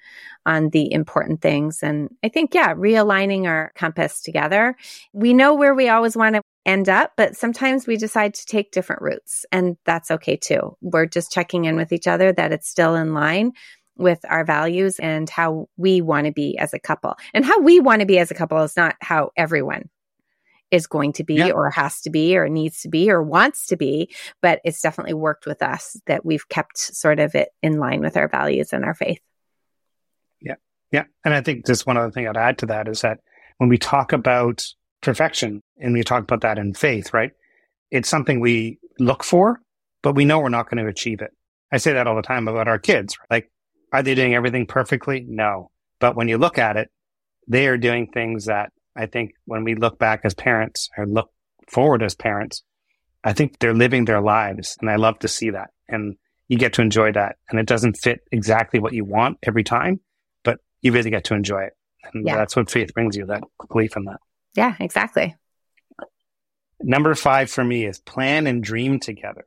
on 0.45 0.69
the 0.69 0.91
important 0.91 1.41
things. 1.41 1.79
And 1.81 2.09
i 2.23 2.29
think 2.29 2.53
yeah 2.53 2.73
realigning 2.73 3.45
our 3.45 3.71
compass 3.75 4.21
together. 4.21 4.75
We 5.13 5.33
know 5.33 5.55
where 5.55 5.73
we 5.73 5.89
always 5.89 6.15
want 6.15 6.35
to 6.35 6.41
end 6.65 6.89
up 6.89 7.13
but 7.17 7.35
sometimes 7.35 7.85
we 7.85 7.97
decide 7.97 8.33
to 8.33 8.45
take 8.45 8.71
different 8.71 9.01
routes 9.01 9.45
and 9.51 9.77
that's 9.85 10.11
okay 10.11 10.35
too. 10.37 10.77
We're 10.81 11.05
just 11.05 11.31
checking 11.31 11.65
in 11.65 11.75
with 11.75 11.91
each 11.91 12.07
other 12.07 12.31
that 12.33 12.51
it's 12.51 12.69
still 12.69 12.95
in 12.95 13.13
line 13.13 13.51
with 13.97 14.19
our 14.29 14.43
values 14.43 14.99
and 14.99 15.29
how 15.29 15.69
we 15.77 16.01
want 16.01 16.25
to 16.25 16.33
be 16.33 16.57
as 16.57 16.73
a 16.73 16.79
couple. 16.79 17.15
And 17.33 17.45
how 17.45 17.59
we 17.59 17.79
want 17.79 18.01
to 18.01 18.05
be 18.05 18.19
as 18.19 18.31
a 18.31 18.35
couple 18.35 18.61
is 18.61 18.75
not 18.75 18.95
how 19.01 19.31
everyone 19.37 19.89
is 20.71 20.87
going 20.87 21.13
to 21.13 21.23
be 21.23 21.35
yeah. 21.35 21.51
or 21.51 21.69
has 21.69 22.01
to 22.01 22.09
be 22.09 22.37
or 22.37 22.49
needs 22.49 22.81
to 22.81 22.89
be 22.89 23.09
or 23.09 23.21
wants 23.21 23.67
to 23.67 23.77
be, 23.77 24.13
but 24.41 24.59
it's 24.65 24.81
definitely 24.81 25.13
worked 25.13 25.45
with 25.45 25.61
us 25.61 25.99
that 26.07 26.25
we've 26.25 26.49
kept 26.49 26.77
sort 26.77 27.19
of 27.19 27.35
it 27.35 27.49
in 27.61 27.79
line 27.79 28.01
with 28.01 28.17
our 28.17 28.27
values 28.27 28.73
and 28.73 28.83
our 28.83 28.93
faith. 28.93 29.19
Yeah. 30.41 30.55
Yeah. 30.91 31.03
And 31.23 31.33
I 31.33 31.41
think 31.41 31.65
just 31.65 31.87
one 31.87 31.97
other 31.97 32.11
thing 32.11 32.27
I'd 32.27 32.37
add 32.37 32.57
to 32.59 32.65
that 32.67 32.87
is 32.87 33.01
that 33.01 33.19
when 33.57 33.69
we 33.69 33.77
talk 33.77 34.11
about 34.11 34.65
perfection 35.01 35.61
and 35.79 35.93
we 35.93 36.03
talk 36.03 36.23
about 36.23 36.41
that 36.41 36.57
in 36.57 36.73
faith, 36.73 37.13
right? 37.13 37.31
It's 37.91 38.09
something 38.09 38.39
we 38.39 38.79
look 38.99 39.23
for, 39.23 39.61
but 40.01 40.15
we 40.15 40.25
know 40.25 40.39
we're 40.39 40.49
not 40.49 40.69
going 40.69 40.83
to 40.83 40.89
achieve 40.89 41.21
it. 41.21 41.31
I 41.71 41.77
say 41.77 41.93
that 41.93 42.07
all 42.07 42.15
the 42.15 42.21
time 42.21 42.47
about 42.47 42.67
our 42.67 42.79
kids. 42.79 43.17
Like 43.29 43.49
are 43.99 44.03
they 44.03 44.15
doing 44.15 44.35
everything 44.35 44.65
perfectly? 44.65 45.25
No. 45.27 45.71
But 45.99 46.15
when 46.15 46.27
you 46.27 46.37
look 46.37 46.57
at 46.57 46.77
it, 46.77 46.89
they 47.47 47.67
are 47.67 47.77
doing 47.77 48.07
things 48.07 48.45
that 48.45 48.71
I 48.95 49.05
think 49.05 49.33
when 49.45 49.63
we 49.63 49.75
look 49.75 49.99
back 49.99 50.21
as 50.23 50.33
parents 50.33 50.89
or 50.97 51.05
look 51.05 51.31
forward 51.67 52.01
as 52.03 52.15
parents, 52.15 52.63
I 53.23 53.33
think 53.33 53.59
they're 53.59 53.73
living 53.73 54.05
their 54.05 54.21
lives. 54.21 54.77
And 54.79 54.89
I 54.89 54.95
love 54.95 55.19
to 55.19 55.27
see 55.27 55.51
that. 55.51 55.71
And 55.87 56.15
you 56.47 56.57
get 56.57 56.73
to 56.73 56.81
enjoy 56.81 57.11
that. 57.11 57.37
And 57.49 57.59
it 57.59 57.65
doesn't 57.65 57.97
fit 57.97 58.21
exactly 58.31 58.79
what 58.79 58.93
you 58.93 59.03
want 59.03 59.39
every 59.43 59.63
time, 59.63 59.99
but 60.43 60.59
you 60.81 60.91
really 60.91 61.09
get 61.09 61.25
to 61.25 61.33
enjoy 61.33 61.63
it. 61.63 61.73
And 62.13 62.25
yeah. 62.25 62.35
that's 62.35 62.55
what 62.55 62.69
faith 62.69 62.93
brings 62.93 63.15
you, 63.15 63.25
that 63.27 63.43
belief 63.71 63.97
in 63.97 64.05
that. 64.05 64.19
Yeah, 64.53 64.75
exactly. 64.79 65.35
Number 66.81 67.15
five 67.15 67.49
for 67.49 67.63
me 67.63 67.85
is 67.85 67.99
plan 67.99 68.47
and 68.47 68.63
dream 68.63 68.99
together. 68.99 69.45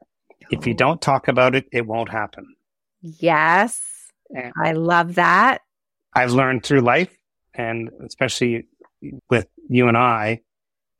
If 0.50 0.66
you 0.66 0.74
don't 0.74 1.00
talk 1.00 1.28
about 1.28 1.54
it, 1.54 1.66
it 1.72 1.86
won't 1.86 2.10
happen. 2.10 2.56
Yes. 3.00 3.97
And 4.30 4.52
I 4.62 4.72
love 4.72 5.14
that. 5.16 5.62
I've 6.14 6.32
learned 6.32 6.64
through 6.64 6.80
life, 6.80 7.16
and 7.54 7.90
especially 8.04 8.66
with 9.30 9.46
you 9.68 9.88
and 9.88 9.96
I, 9.96 10.40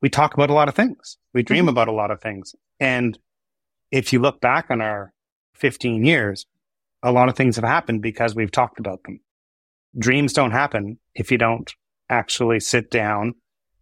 we 0.01 0.09
talk 0.09 0.35
about 0.35 0.51
a 0.51 0.55
lot 0.55 0.69
of 0.69 0.75
things. 0.75 1.19
We 1.35 1.43
dream 1.43 1.63
mm-hmm. 1.63 1.71
about 1.71 1.89
a 1.89 1.93
lot 1.93 2.11
of 2.11 2.21
things. 2.21 2.55
And 2.79 3.19
if 3.91 4.13
you 4.13 4.21
look 4.21 4.41
back 4.41 4.67
on 4.71 4.81
our 4.81 5.13
15 5.55 6.05
years, 6.05 6.47
a 7.03 7.13
lot 7.13 7.29
of 7.29 7.37
things 7.37 7.57
have 7.57 7.65
happened 7.65 8.03
because 8.03 8.35
we've 8.35 8.51
talked 8.51 8.79
about 8.79 9.03
them. 9.05 9.21
Dreams 9.99 10.33
don't 10.33 10.51
happen 10.51 10.99
if 11.15 11.31
you 11.31 11.39
don't 11.39 11.73
actually 12.09 12.61
sit 12.61 12.91
down 12.91 13.35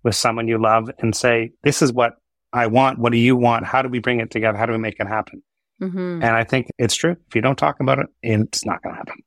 with 0.03 0.15
someone 0.15 0.49
you 0.49 0.59
love 0.59 0.91
and 0.99 1.15
say, 1.15 1.51
this 1.63 1.83
is 1.83 1.93
what 1.93 2.15
I 2.53 2.69
want. 2.69 2.99
What 2.99 3.13
do 3.13 3.19
you 3.19 3.37
want? 3.37 3.67
How 3.67 3.83
do 3.83 3.89
we 3.89 3.99
bring 3.99 4.21
it 4.21 4.31
together? 4.31 4.57
How 4.57 4.67
do 4.67 4.73
we 4.73 4.79
make 4.79 5.01
it 5.01 5.07
happen? 5.07 5.43
Mm-hmm. 5.83 6.23
And 6.23 6.25
I 6.25 6.45
think 6.45 6.69
it's 6.79 6.95
true. 6.95 7.17
If 7.29 7.35
you 7.35 7.43
don't 7.43 7.59
talk 7.59 7.81
about 7.81 7.99
it, 7.99 8.07
it's 8.23 8.65
not 8.65 8.83
going 8.83 8.95
to 8.95 8.99
happen. 8.99 9.19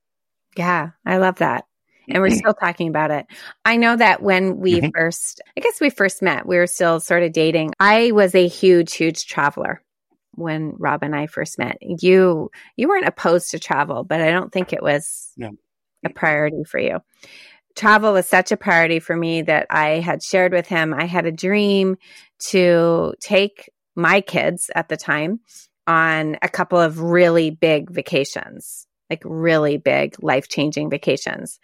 Yeah, 0.60 0.90
I 1.06 1.20
love 1.20 1.38
that. 1.38 1.64
And 2.10 2.22
we're 2.22 2.32
still 2.32 2.54
talking 2.54 2.90
about 2.90 3.12
it. 3.12 3.28
I 3.64 3.78
know 3.78 3.96
that 3.96 4.22
when 4.22 4.58
we 4.58 4.82
mm-hmm. 4.82 4.90
first, 4.94 5.42
I 5.56 5.62
guess 5.62 5.80
we 5.80 5.90
first 5.90 6.22
met, 6.22 6.46
we 6.46 6.58
were 6.58 6.68
still 6.68 7.00
sort 7.00 7.24
of 7.24 7.32
dating. 7.32 7.72
I 7.80 8.12
was 8.12 8.36
a 8.36 8.46
huge, 8.46 8.94
huge 8.94 9.26
traveler 9.26 9.82
when 10.36 10.74
Rob 10.78 11.02
and 11.04 11.16
I 11.16 11.28
first 11.28 11.58
met. 11.60 11.78
You, 11.80 12.52
you 12.76 12.90
weren't 12.90 13.08
opposed 13.08 13.52
to 13.52 13.60
travel, 13.60 14.04
but 14.04 14.20
I 14.20 14.32
don't 14.32 14.52
think 14.52 14.74
it 14.74 14.84
was 14.84 15.32
no. 15.38 15.52
a 16.04 16.10
priority 16.10 16.66
for 16.66 16.78
you. 16.78 17.00
Travel 17.78 18.12
was 18.12 18.28
such 18.28 18.52
a 18.52 18.58
priority 18.58 19.00
for 19.00 19.16
me 19.16 19.44
that 19.44 19.68
I 19.70 20.02
had 20.02 20.22
shared 20.22 20.52
with 20.52 20.68
him. 20.68 20.94
I 20.94 21.06
had 21.06 21.26
a 21.26 21.32
dream 21.32 21.96
to 22.48 23.14
take 23.22 23.70
my 23.96 24.20
kids 24.20 24.70
at 24.76 24.90
the 24.90 24.98
time 24.98 25.40
on 25.88 26.38
a 26.42 26.50
couple 26.50 26.82
of 26.82 27.00
really 27.00 27.50
big 27.50 27.90
vacations 27.90 28.88
like 29.10 29.22
really 29.26 29.78
big 29.78 30.22
life 30.22 30.48
changing 30.48 30.90
vacations. 30.90 31.60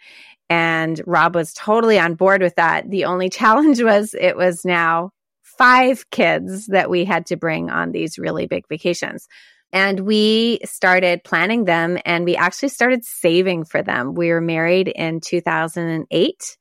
And 0.48 1.00
Rob 1.06 1.34
was 1.34 1.52
totally 1.52 1.98
on 1.98 2.14
board 2.14 2.42
with 2.42 2.54
that. 2.56 2.88
The 2.90 3.04
only 3.04 3.28
challenge 3.30 3.82
was 3.82 4.14
it 4.18 4.36
was 4.36 4.64
now 4.64 5.10
five 5.42 6.08
kids 6.10 6.66
that 6.66 6.90
we 6.90 7.04
had 7.04 7.26
to 7.26 7.36
bring 7.36 7.70
on 7.70 7.92
these 7.92 8.18
really 8.18 8.46
big 8.46 8.64
vacations. 8.68 9.26
And 9.72 10.00
we 10.00 10.60
started 10.64 11.24
planning 11.24 11.64
them 11.64 11.98
and 12.04 12.24
we 12.24 12.36
actually 12.36 12.68
started 12.68 13.04
saving 13.04 13.64
for 13.64 13.82
them. 13.82 14.14
We 14.14 14.30
were 14.30 14.40
married 14.40 14.88
in 14.88 15.20
2008. 15.20 16.56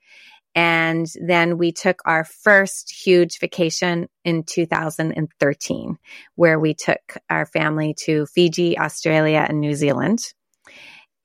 And 0.56 1.06
then 1.21 1.58
we 1.58 1.74
took 1.74 2.02
our 2.06 2.24
first 2.24 2.89
huge 2.89 3.39
vacation 3.39 4.08
in 4.24 4.43
2013, 4.43 5.98
where 6.36 6.58
we 6.58 6.74
took 6.74 7.17
our 7.30 7.45
family 7.45 7.93
to 8.06 8.26
Fiji, 8.28 8.80
Australia, 8.80 9.45
and 9.48 9.60
New 9.60 9.76
Zealand. 9.76 10.19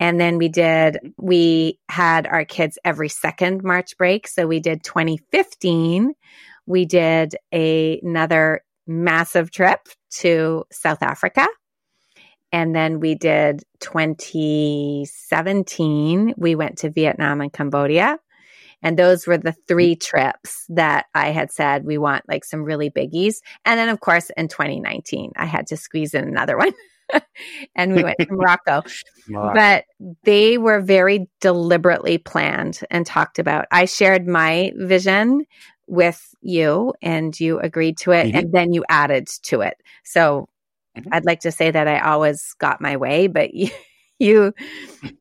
And 0.00 0.18
then 0.18 0.38
we 0.38 0.48
did, 0.48 1.12
we 1.18 1.78
had 1.88 2.26
our 2.26 2.44
kids 2.46 2.78
every 2.84 3.10
second 3.10 3.62
March 3.62 3.96
break. 3.98 4.26
So 4.26 4.46
we 4.46 4.58
did 4.58 4.82
2015. 4.82 6.14
We 6.66 6.86
did 6.86 7.36
a, 7.52 8.00
another 8.00 8.64
massive 8.86 9.50
trip 9.50 9.80
to 10.20 10.64
South 10.72 11.02
Africa. 11.02 11.46
And 12.50 12.74
then 12.74 12.98
we 12.98 13.14
did 13.14 13.62
2017. 13.80 16.34
We 16.36 16.54
went 16.54 16.78
to 16.78 16.88
Vietnam 16.90 17.42
and 17.42 17.52
Cambodia. 17.52 18.18
And 18.82 18.98
those 18.98 19.26
were 19.26 19.36
the 19.36 19.54
three 19.68 19.96
trips 19.96 20.64
that 20.70 21.04
I 21.14 21.32
had 21.32 21.52
said 21.52 21.84
we 21.84 21.98
want 21.98 22.26
like 22.26 22.46
some 22.46 22.64
really 22.64 22.88
biggies. 22.90 23.42
And 23.64 23.78
then, 23.78 23.90
of 23.90 24.00
course, 24.00 24.30
in 24.36 24.48
2019, 24.48 25.32
I 25.36 25.44
had 25.44 25.66
to 25.68 25.76
squeeze 25.76 26.14
in 26.14 26.26
another 26.26 26.56
one. 26.56 26.72
and 27.74 27.94
we 27.94 28.02
went 28.02 28.18
to 28.18 28.26
Morocco. 28.30 28.82
But 29.54 29.84
they 30.24 30.58
were 30.58 30.80
very 30.80 31.28
deliberately 31.40 32.18
planned 32.18 32.80
and 32.90 33.06
talked 33.06 33.38
about. 33.38 33.66
I 33.70 33.86
shared 33.86 34.26
my 34.26 34.72
vision 34.76 35.46
with 35.86 36.34
you 36.42 36.92
and 37.00 37.38
you 37.40 37.58
agreed 37.58 37.96
to 37.98 38.12
it 38.12 38.26
Mhm. 38.26 38.38
and 38.38 38.52
then 38.52 38.72
you 38.72 38.84
added 38.88 39.28
to 39.44 39.62
it. 39.62 39.76
So 40.04 40.48
Mhm. 40.96 41.08
I'd 41.12 41.24
like 41.24 41.40
to 41.40 41.52
say 41.52 41.70
that 41.70 41.88
I 41.88 42.00
always 42.00 42.54
got 42.58 42.80
my 42.80 42.96
way, 42.96 43.28
but 43.28 43.54
you, 43.54 43.70
you, 44.18 44.52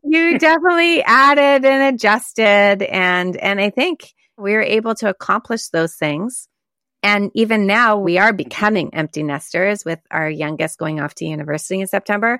you 0.04 0.38
definitely 0.38 1.02
added 1.04 1.65
and 1.65 1.95
adjusted. 1.95 2.84
And, 2.84 3.38
and 3.38 3.62
I 3.62 3.69
think 3.69 4.13
we 4.38 4.54
were 4.54 4.62
able 4.62 4.95
to 4.95 5.10
accomplish 5.10 5.69
those 5.69 5.95
things. 5.95 6.48
And 7.01 7.31
even 7.33 7.65
now 7.65 7.97
we 7.97 8.17
are 8.17 8.33
becoming 8.33 8.93
empty 8.93 9.23
nesters 9.23 9.85
with 9.85 9.99
our 10.12 10.29
youngest 10.29 10.77
going 10.77 10.99
off 10.99 11.15
to 11.15 11.25
university 11.25 11.79
in 11.79 11.88
September. 11.88 12.39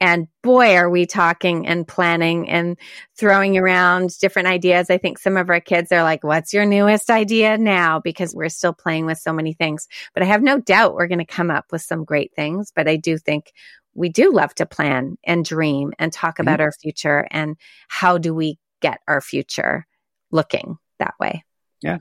And 0.00 0.26
boy, 0.42 0.74
are 0.76 0.90
we 0.90 1.06
talking 1.06 1.66
and 1.66 1.86
planning 1.86 2.48
and 2.48 2.76
throwing 3.16 3.56
around 3.56 4.18
different 4.18 4.48
ideas. 4.48 4.90
I 4.90 4.98
think 4.98 5.18
some 5.18 5.36
of 5.36 5.50
our 5.50 5.60
kids 5.60 5.92
are 5.92 6.02
like, 6.02 6.24
what's 6.24 6.52
your 6.52 6.66
newest 6.66 7.10
idea 7.10 7.58
now? 7.58 8.00
Because 8.00 8.34
we're 8.34 8.48
still 8.48 8.72
playing 8.72 9.06
with 9.06 9.18
so 9.18 9.32
many 9.32 9.52
things. 9.52 9.86
But 10.14 10.22
I 10.22 10.26
have 10.26 10.42
no 10.42 10.58
doubt 10.58 10.94
we're 10.94 11.06
going 11.06 11.18
to 11.18 11.24
come 11.24 11.50
up 11.50 11.66
with 11.70 11.82
some 11.82 12.04
great 12.04 12.32
things. 12.34 12.72
But 12.74 12.88
I 12.88 12.96
do 12.96 13.18
think 13.18 13.52
we 13.94 14.08
do 14.08 14.32
love 14.32 14.54
to 14.56 14.66
plan 14.66 15.18
and 15.24 15.44
dream 15.44 15.92
and 15.98 16.12
talk 16.12 16.34
mm-hmm. 16.34 16.42
about 16.42 16.60
our 16.60 16.72
future 16.72 17.26
and 17.30 17.56
how 17.88 18.18
do 18.18 18.34
we 18.34 18.58
get 18.80 19.00
our 19.06 19.20
future 19.20 19.86
looking 20.30 20.76
that 20.98 21.14
way. 21.20 21.44
Yeah. 21.82 21.98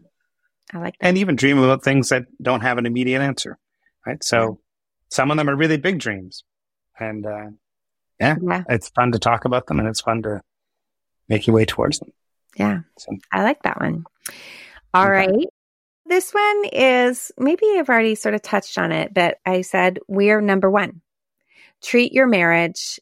I 0.74 0.78
like 0.80 0.96
that. 1.00 1.08
and 1.08 1.18
even 1.18 1.36
dream 1.36 1.58
about 1.58 1.84
things 1.84 2.10
that 2.10 2.26
don't 2.42 2.62
have 2.62 2.78
an 2.78 2.86
immediate 2.86 3.22
answer, 3.22 3.58
right? 4.06 4.24
So 4.24 4.60
some 5.10 5.32
of 5.32 5.38
them 5.38 5.50
are 5.50 5.56
really 5.56 5.78
big 5.78 6.00
dreams, 6.00 6.44
and 7.00 7.26
uh, 7.26 7.48
Yeah. 8.20 8.36
it's 8.70 8.90
fun 8.90 9.12
to 9.14 9.20
talk 9.20 9.46
about 9.46 9.68
them, 9.68 9.80
and 9.80 9.88
it's 9.88 10.02
fun 10.02 10.22
to 10.24 10.42
make 11.28 11.48
your 11.48 11.56
way 11.56 11.66
towards 11.66 12.00
them. 12.00 12.12
Yeah. 12.56 12.80
So, 12.98 13.18
I 13.32 13.44
like 13.44 13.62
that 13.64 13.80
one. 13.80 14.06
All 14.94 15.06
Okay. 15.08 15.28
right. 15.28 15.48
This 16.06 16.32
one 16.34 16.66
is 16.74 17.32
maybe 17.38 17.66
I've 17.78 17.90
already 17.90 18.16
sort 18.16 18.34
of 18.36 18.42
touched 18.42 18.78
on 18.78 18.92
it, 18.92 19.14
but 19.14 19.38
I 19.46 19.62
said 19.62 20.00
we're 20.08 20.42
number 20.42 20.70
one. 20.70 21.02
Treat 21.84 22.12
your 22.14 22.28
marriage 22.28 23.00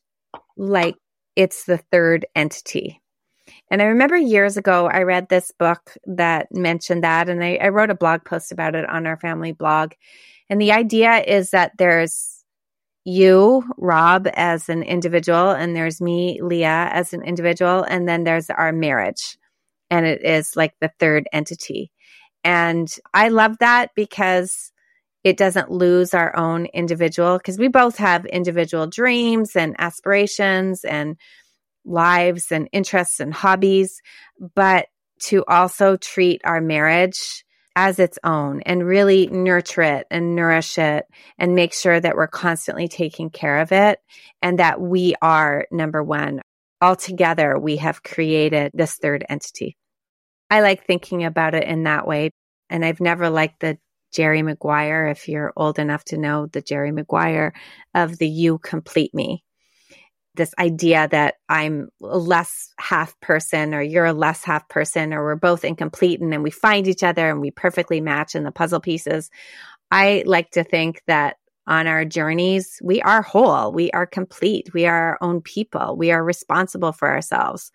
like 0.57 0.95
it's 1.35 1.63
the 1.65 1.77
third 1.77 2.25
entity. 2.35 3.01
And 3.69 3.81
I 3.81 3.85
remember 3.85 4.17
years 4.17 4.57
ago, 4.57 4.87
I 4.87 5.03
read 5.03 5.27
this 5.27 5.51
book 5.51 5.93
that 6.05 6.47
mentioned 6.51 7.03
that, 7.03 7.29
and 7.29 7.43
I, 7.43 7.59
I 7.61 7.69
wrote 7.69 7.89
a 7.89 7.95
blog 7.95 8.23
post 8.23 8.51
about 8.51 8.75
it 8.75 8.89
on 8.89 9.05
our 9.05 9.17
family 9.17 9.51
blog. 9.51 9.93
And 10.49 10.61
the 10.61 10.71
idea 10.71 11.19
is 11.19 11.51
that 11.51 11.73
there's 11.77 12.43
you, 13.03 13.63
Rob, 13.77 14.27
as 14.33 14.69
an 14.69 14.83
individual, 14.83 15.51
and 15.51 15.75
there's 15.75 16.01
me, 16.01 16.41
Leah, 16.41 16.89
as 16.91 17.13
an 17.13 17.23
individual, 17.23 17.83
and 17.83 18.07
then 18.07 18.23
there's 18.23 18.49
our 18.49 18.71
marriage 18.71 19.37
and 19.89 20.05
it 20.05 20.23
is 20.23 20.55
like 20.55 20.73
the 20.79 20.91
third 20.99 21.27
entity. 21.31 21.91
And 22.43 22.93
I 23.13 23.29
love 23.29 23.57
that 23.59 23.91
because 23.95 24.71
it 25.23 25.37
doesn't 25.37 25.71
lose 25.71 26.13
our 26.13 26.35
own 26.35 26.67
individual 26.67 27.37
because 27.37 27.57
we 27.57 27.67
both 27.67 27.97
have 27.97 28.25
individual 28.25 28.87
dreams 28.87 29.55
and 29.55 29.75
aspirations 29.79 30.85
and 30.85 31.17
lives 31.87 32.51
and 32.51 32.69
interests 32.71 33.19
and 33.19 33.33
hobbies, 33.33 34.01
but 34.55 34.87
to 35.23 35.43
also 35.47 35.95
treat 35.97 36.41
our 36.43 36.61
marriage 36.61 37.43
as 37.75 37.99
its 37.99 38.17
own 38.23 38.61
and 38.61 38.85
really 38.85 39.27
nurture 39.27 39.83
it 39.83 40.07
and 40.09 40.35
nourish 40.35 40.77
it 40.77 41.05
and 41.37 41.55
make 41.55 41.73
sure 41.73 41.99
that 41.99 42.15
we're 42.15 42.27
constantly 42.27 42.87
taking 42.87 43.29
care 43.29 43.59
of 43.59 43.71
it 43.71 43.99
and 44.41 44.59
that 44.59 44.81
we 44.81 45.13
are 45.21 45.67
number 45.71 46.03
one 46.03 46.41
altogether 46.81 47.57
we 47.57 47.77
have 47.77 48.03
created 48.03 48.71
this 48.73 48.95
third 48.95 49.25
entity. 49.29 49.77
I 50.49 50.61
like 50.61 50.85
thinking 50.85 51.23
about 51.23 51.55
it 51.55 51.63
in 51.63 51.83
that 51.83 52.07
way. 52.07 52.31
And 52.69 52.83
I've 52.83 52.99
never 52.99 53.29
liked 53.29 53.61
the 53.61 53.77
Jerry 54.13 54.41
Maguire, 54.41 55.07
if 55.07 55.27
you're 55.27 55.53
old 55.55 55.79
enough 55.79 56.03
to 56.05 56.17
know 56.17 56.47
the 56.47 56.61
Jerry 56.61 56.91
Maguire 56.91 57.53
of 57.93 58.17
the 58.17 58.27
you 58.27 58.57
complete 58.57 59.13
me. 59.13 59.43
This 60.37 60.53
idea 60.57 61.07
that 61.11 61.35
I'm 61.49 61.89
a 62.01 62.17
less 62.17 62.73
half 62.79 63.19
person 63.19 63.73
or 63.73 63.81
you're 63.81 64.05
a 64.05 64.13
less 64.13 64.43
half 64.43 64.69
person 64.69 65.13
or 65.13 65.23
we're 65.23 65.35
both 65.35 65.65
incomplete 65.65 66.21
and 66.21 66.31
then 66.31 66.43
we 66.43 66.51
find 66.51 66.87
each 66.87 67.03
other 67.03 67.29
and 67.29 67.41
we 67.41 67.51
perfectly 67.51 67.99
match 67.99 68.35
in 68.35 68.43
the 68.43 68.51
puzzle 68.51 68.79
pieces. 68.79 69.29
I 69.91 70.23
like 70.25 70.51
to 70.51 70.63
think 70.63 71.01
that 71.07 71.37
on 71.67 71.85
our 71.85 72.05
journeys, 72.05 72.79
we 72.81 73.01
are 73.01 73.21
whole, 73.21 73.73
we 73.73 73.91
are 73.91 74.05
complete, 74.05 74.73
we 74.73 74.85
are 74.85 75.09
our 75.09 75.17
own 75.21 75.41
people, 75.41 75.97
we 75.97 76.11
are 76.11 76.23
responsible 76.23 76.93
for 76.93 77.09
ourselves. 77.09 77.71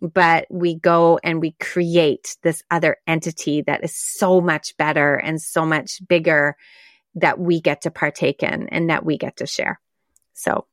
But 0.00 0.46
we 0.48 0.76
go 0.76 1.18
and 1.24 1.40
we 1.40 1.56
create 1.58 2.36
this 2.42 2.62
other 2.70 2.98
entity 3.08 3.62
that 3.62 3.82
is 3.82 3.96
so 3.96 4.40
much 4.40 4.76
better 4.76 5.16
and 5.16 5.42
so 5.42 5.66
much 5.66 6.00
bigger 6.06 6.56
that 7.16 7.40
we 7.40 7.60
get 7.60 7.82
to 7.82 7.90
partake 7.90 8.44
in 8.44 8.68
and 8.68 8.90
that 8.90 9.04
we 9.04 9.18
get 9.18 9.38
to 9.38 9.46
share. 9.46 9.80
So, 10.34 10.66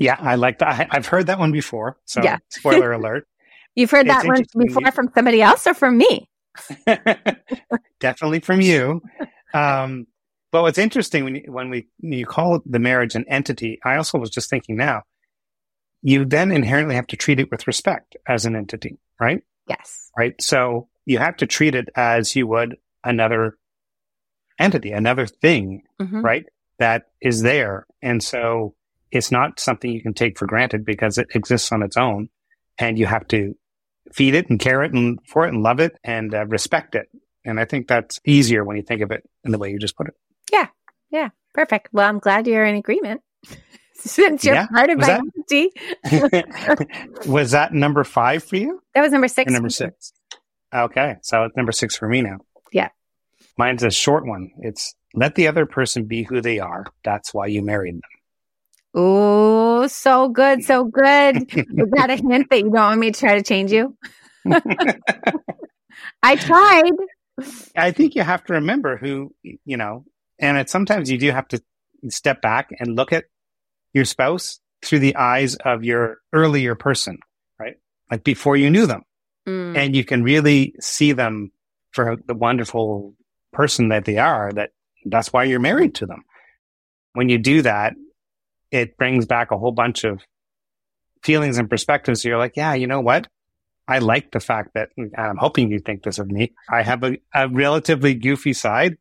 yeah, 0.00 0.16
I 0.18 0.34
like 0.34 0.58
that. 0.58 0.68
I, 0.68 0.88
I've 0.90 1.06
heard 1.06 1.28
that 1.28 1.38
one 1.38 1.52
before. 1.52 1.96
So, 2.06 2.20
Yeah. 2.24 2.38
spoiler 2.48 2.90
alert. 2.92 3.28
you've 3.76 3.90
heard 3.92 4.06
It's 4.08 4.16
that 4.16 4.26
one 4.26 4.44
before 4.66 4.90
from 4.90 5.10
somebody 5.14 5.40
else 5.42 5.64
or 5.68 5.74
from 5.74 5.96
me? 5.98 6.28
Definitely 8.00 8.40
from 8.40 8.60
you. 8.60 9.02
Um, 9.54 10.06
but 10.52 10.62
what's 10.62 10.78
interesting 10.78 11.24
when 11.24 11.36
you, 11.36 11.44
when 11.52 11.70
we 11.70 11.86
when 12.00 12.12
you 12.12 12.26
call 12.26 12.60
the 12.66 12.78
marriage 12.80 13.14
an 13.14 13.24
entity, 13.28 13.78
I 13.84 13.96
also 13.96 14.18
was 14.18 14.30
just 14.30 14.50
thinking 14.50 14.76
now, 14.76 15.02
you 16.02 16.24
then 16.24 16.50
inherently 16.50 16.96
have 16.96 17.06
to 17.08 17.16
treat 17.16 17.38
it 17.38 17.50
with 17.50 17.66
respect 17.66 18.16
as 18.26 18.46
an 18.46 18.56
entity, 18.56 18.98
right? 19.20 19.42
Yes. 19.68 20.10
Right. 20.18 20.34
So 20.42 20.88
you 21.06 21.18
have 21.18 21.36
to 21.36 21.46
treat 21.46 21.74
it 21.76 21.88
as 21.94 22.34
you 22.34 22.46
would 22.48 22.76
another 23.04 23.56
entity, 24.58 24.90
another 24.92 25.26
thing, 25.26 25.82
Mhm. 26.00 26.22
right? 26.24 26.46
That 26.78 27.08
is 27.20 27.42
there. 27.42 27.86
And 28.02 28.22
so 28.22 28.74
it's 29.12 29.30
not 29.32 29.58
something 29.60 29.90
you 29.90 30.02
can 30.02 30.14
take 30.14 30.38
for 30.38 30.46
granted 30.46 30.84
because 30.84 31.18
it 31.18 31.28
exists 31.34 31.72
on 31.72 31.82
its 31.82 31.96
own 31.96 32.28
and 32.78 32.98
you 32.98 33.06
have 33.06 33.26
to 33.28 33.54
feed 34.12 34.34
it 34.34 34.48
and 34.50 34.58
care 34.60 34.82
it 34.82 34.92
and 34.92 35.18
for 35.26 35.44
it 35.46 35.52
and 35.52 35.62
love 35.62 35.80
it 35.80 35.92
and 36.04 36.34
uh, 36.34 36.46
respect 36.46 36.94
it. 36.94 37.08
And 37.44 37.58
I 37.58 37.64
think 37.64 37.88
that's 37.88 38.20
easier 38.26 38.64
when 38.64 38.76
you 38.76 38.82
think 38.82 39.02
of 39.02 39.10
it 39.10 39.22
in 39.44 39.52
the 39.52 39.58
way 39.58 39.70
you 39.70 39.78
just 39.78 39.96
put 39.96 40.08
it. 40.08 40.14
Yeah. 40.52 40.66
Yeah. 41.10 41.30
Perfect. 41.54 41.88
Well, 41.92 42.08
I'm 42.08 42.18
glad 42.18 42.46
you're 42.46 42.64
in 42.64 42.76
agreement 42.76 43.22
since 43.94 44.44
you're 44.44 44.54
Yeah. 44.54 44.66
part 44.68 44.90
of 44.90 44.98
Was 44.98 45.08
my 45.08 45.20
that- 45.48 47.24
Was 47.26 47.50
that 47.52 47.72
number 47.72 48.04
five 48.04 48.44
for 48.44 48.56
you 48.56 48.80
That 48.94 49.02
was 49.02 49.12
number 49.12 49.24
or 49.26 49.28
six. 49.28 49.50
number 49.52 49.68
six? 49.70 50.12
Okay. 50.74 51.16
So 51.22 51.44
it's 51.44 51.56
number 51.56 51.72
six 51.72 51.96
for 51.96 52.08
me 52.08 52.22
now. 52.22 52.38
Yeah. 52.72 52.88
Mine's 53.58 53.82
a 53.82 53.90
short 53.90 54.26
one. 54.26 54.50
It's 54.60 54.94
let 55.14 55.34
the 55.34 55.48
other 55.48 55.66
person 55.66 56.04
be 56.04 56.22
who 56.22 56.40
they 56.40 56.60
are. 56.60 56.86
That's 57.04 57.34
why 57.34 57.46
you 57.46 57.62
married 57.62 57.94
them. 57.96 58.00
Oh, 58.94 59.86
so 59.86 60.28
good, 60.28 60.64
so 60.64 60.84
good. 60.84 61.36
Was 61.72 61.90
that 61.92 62.10
a 62.10 62.16
hint 62.16 62.48
that 62.50 62.58
you 62.58 62.64
don't 62.64 62.72
want 62.74 63.00
me 63.00 63.12
to 63.12 63.18
try 63.20 63.36
to 63.36 63.42
change 63.42 63.70
you? 63.72 63.96
I 66.22 66.36
tried. 66.36 66.92
I 67.76 67.92
think 67.92 68.14
you 68.14 68.22
have 68.22 68.44
to 68.44 68.54
remember 68.54 68.96
who, 68.96 69.34
you 69.42 69.76
know, 69.76 70.04
and 70.38 70.58
it, 70.58 70.70
sometimes 70.70 71.10
you 71.10 71.18
do 71.18 71.30
have 71.30 71.48
to 71.48 71.62
step 72.08 72.42
back 72.42 72.70
and 72.78 72.96
look 72.96 73.12
at 73.12 73.24
your 73.92 74.04
spouse 74.04 74.60
through 74.82 75.00
the 75.00 75.16
eyes 75.16 75.56
of 75.56 75.84
your 75.84 76.18
earlier 76.32 76.74
person, 76.74 77.18
right? 77.58 77.76
Like 78.10 78.24
before 78.24 78.56
you 78.56 78.70
knew 78.70 78.86
them. 78.86 79.02
Mm, 79.48 79.76
And 79.76 79.96
you 79.96 80.04
can 80.04 80.22
really 80.22 80.74
see 80.80 81.12
them 81.12 81.52
for 81.92 82.16
the 82.26 82.34
wonderful 82.34 83.14
person 83.52 83.88
that 83.88 84.04
they 84.04 84.18
are, 84.18 84.52
that 84.52 84.70
that's 85.04 85.32
why 85.32 85.44
you're 85.44 85.60
married 85.60 85.94
to 85.96 86.06
them. 86.06 86.22
When 87.14 87.28
you 87.28 87.38
do 87.38 87.62
that, 87.62 87.94
it 88.70 88.96
brings 88.96 89.26
back 89.26 89.50
a 89.50 89.58
whole 89.58 89.72
bunch 89.72 90.04
of 90.04 90.20
feelings 91.22 91.58
and 91.58 91.68
perspectives. 91.68 92.24
You're 92.24 92.38
like, 92.38 92.56
yeah, 92.56 92.74
you 92.74 92.86
know 92.86 93.00
what? 93.00 93.26
I 93.88 93.98
like 93.98 94.30
the 94.30 94.40
fact 94.40 94.74
that, 94.74 94.90
and 94.96 95.12
I'm 95.16 95.36
hoping 95.36 95.70
you 95.70 95.80
think 95.80 96.04
this 96.04 96.18
of 96.18 96.30
me. 96.30 96.52
I 96.68 96.82
have 96.82 97.02
a, 97.02 97.18
a 97.34 97.48
relatively 97.48 98.14
goofy 98.14 98.52
side 98.52 98.96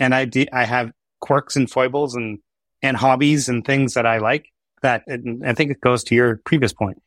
and 0.00 0.14
I 0.14 0.24
de- 0.24 0.50
I 0.52 0.64
have 0.64 0.90
quirks 1.20 1.54
and 1.54 1.70
foibles 1.70 2.16
and, 2.16 2.40
and 2.82 2.96
hobbies 2.96 3.48
and 3.48 3.64
things 3.64 3.94
that 3.94 4.06
I 4.06 4.18
like 4.18 4.46
that, 4.82 5.04
I 5.08 5.54
think 5.54 5.70
it 5.70 5.80
goes 5.80 6.02
to 6.04 6.14
your 6.16 6.40
previous 6.44 6.72
point. 6.72 7.00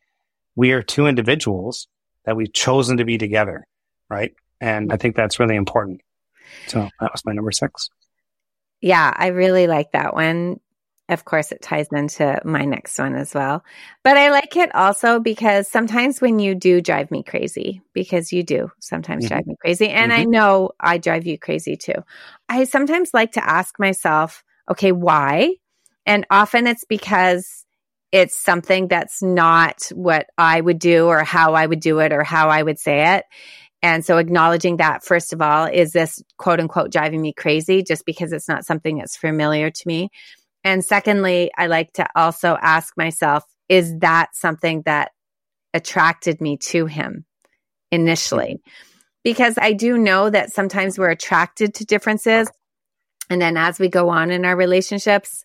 We 0.54 0.72
are 0.72 0.82
two 0.82 1.06
individuals 1.06 1.88
that 2.24 2.36
we've 2.36 2.52
chosen 2.52 2.96
to 2.96 3.04
be 3.04 3.18
together. 3.18 3.66
Right. 4.08 4.32
And 4.60 4.90
I 4.92 4.96
think 4.96 5.14
that's 5.14 5.38
really 5.38 5.56
important. 5.56 6.00
So 6.68 6.88
that 7.00 7.12
was 7.12 7.22
my 7.26 7.32
number 7.32 7.52
six. 7.52 7.90
yeah, 8.80 9.12
I 9.14 9.28
really 9.28 9.66
like 9.66 9.92
that 9.92 10.14
one. 10.14 10.60
Of 11.08 11.24
course, 11.24 11.52
it 11.52 11.62
ties 11.62 11.86
into 11.92 12.40
my 12.44 12.64
next 12.64 12.98
one 12.98 13.14
as 13.14 13.32
well. 13.32 13.64
But 14.02 14.16
I 14.16 14.30
like 14.30 14.56
it 14.56 14.74
also 14.74 15.20
because 15.20 15.68
sometimes 15.68 16.20
when 16.20 16.40
you 16.40 16.56
do 16.56 16.80
drive 16.80 17.12
me 17.12 17.22
crazy, 17.22 17.80
because 17.92 18.32
you 18.32 18.42
do 18.42 18.72
sometimes 18.80 19.24
Mhm. 19.24 19.28
drive 19.28 19.46
me 19.46 19.56
crazy, 19.60 19.88
and 19.88 20.12
I 20.12 20.24
know 20.24 20.70
I 20.80 20.98
drive 20.98 21.24
you 21.26 21.38
crazy 21.38 21.76
too. 21.76 22.02
I 22.48 22.64
sometimes 22.64 23.14
like 23.14 23.32
to 23.32 23.48
ask 23.48 23.78
myself, 23.78 24.42
okay, 24.68 24.90
why? 24.90 25.54
And 26.06 26.26
often 26.28 26.66
it's 26.66 26.84
because 26.84 27.64
it's 28.10 28.36
something 28.36 28.88
that's 28.88 29.22
not 29.22 29.82
what 29.92 30.26
I 30.38 30.60
would 30.60 30.78
do 30.80 31.06
or 31.06 31.22
how 31.22 31.54
I 31.54 31.66
would 31.66 31.80
do 31.80 32.00
it 32.00 32.12
or 32.12 32.24
how 32.24 32.48
I 32.48 32.62
would 32.62 32.80
say 32.80 33.16
it. 33.16 33.24
And 33.82 34.04
so 34.04 34.18
acknowledging 34.18 34.78
that, 34.78 35.04
first 35.04 35.32
of 35.32 35.40
all, 35.40 35.66
is 35.66 35.92
this 35.92 36.22
quote 36.36 36.58
unquote 36.58 36.90
driving 36.90 37.20
me 37.20 37.32
crazy 37.32 37.84
just 37.84 38.06
because 38.06 38.32
it's 38.32 38.48
not 38.48 38.64
something 38.64 38.98
that's 38.98 39.16
familiar 39.16 39.70
to 39.70 39.82
me? 39.86 40.10
And 40.66 40.84
secondly, 40.84 41.52
I 41.56 41.68
like 41.68 41.92
to 41.92 42.08
also 42.16 42.58
ask 42.60 42.92
myself, 42.96 43.44
is 43.68 43.96
that 44.00 44.34
something 44.34 44.82
that 44.84 45.12
attracted 45.72 46.40
me 46.40 46.56
to 46.56 46.86
him 46.86 47.24
initially? 47.92 48.60
Because 49.22 49.58
I 49.58 49.74
do 49.74 49.96
know 49.96 50.28
that 50.28 50.52
sometimes 50.52 50.98
we're 50.98 51.10
attracted 51.10 51.72
to 51.74 51.84
differences. 51.84 52.50
And 53.30 53.40
then 53.40 53.56
as 53.56 53.78
we 53.78 53.88
go 53.88 54.08
on 54.08 54.32
in 54.32 54.44
our 54.44 54.56
relationships, 54.56 55.44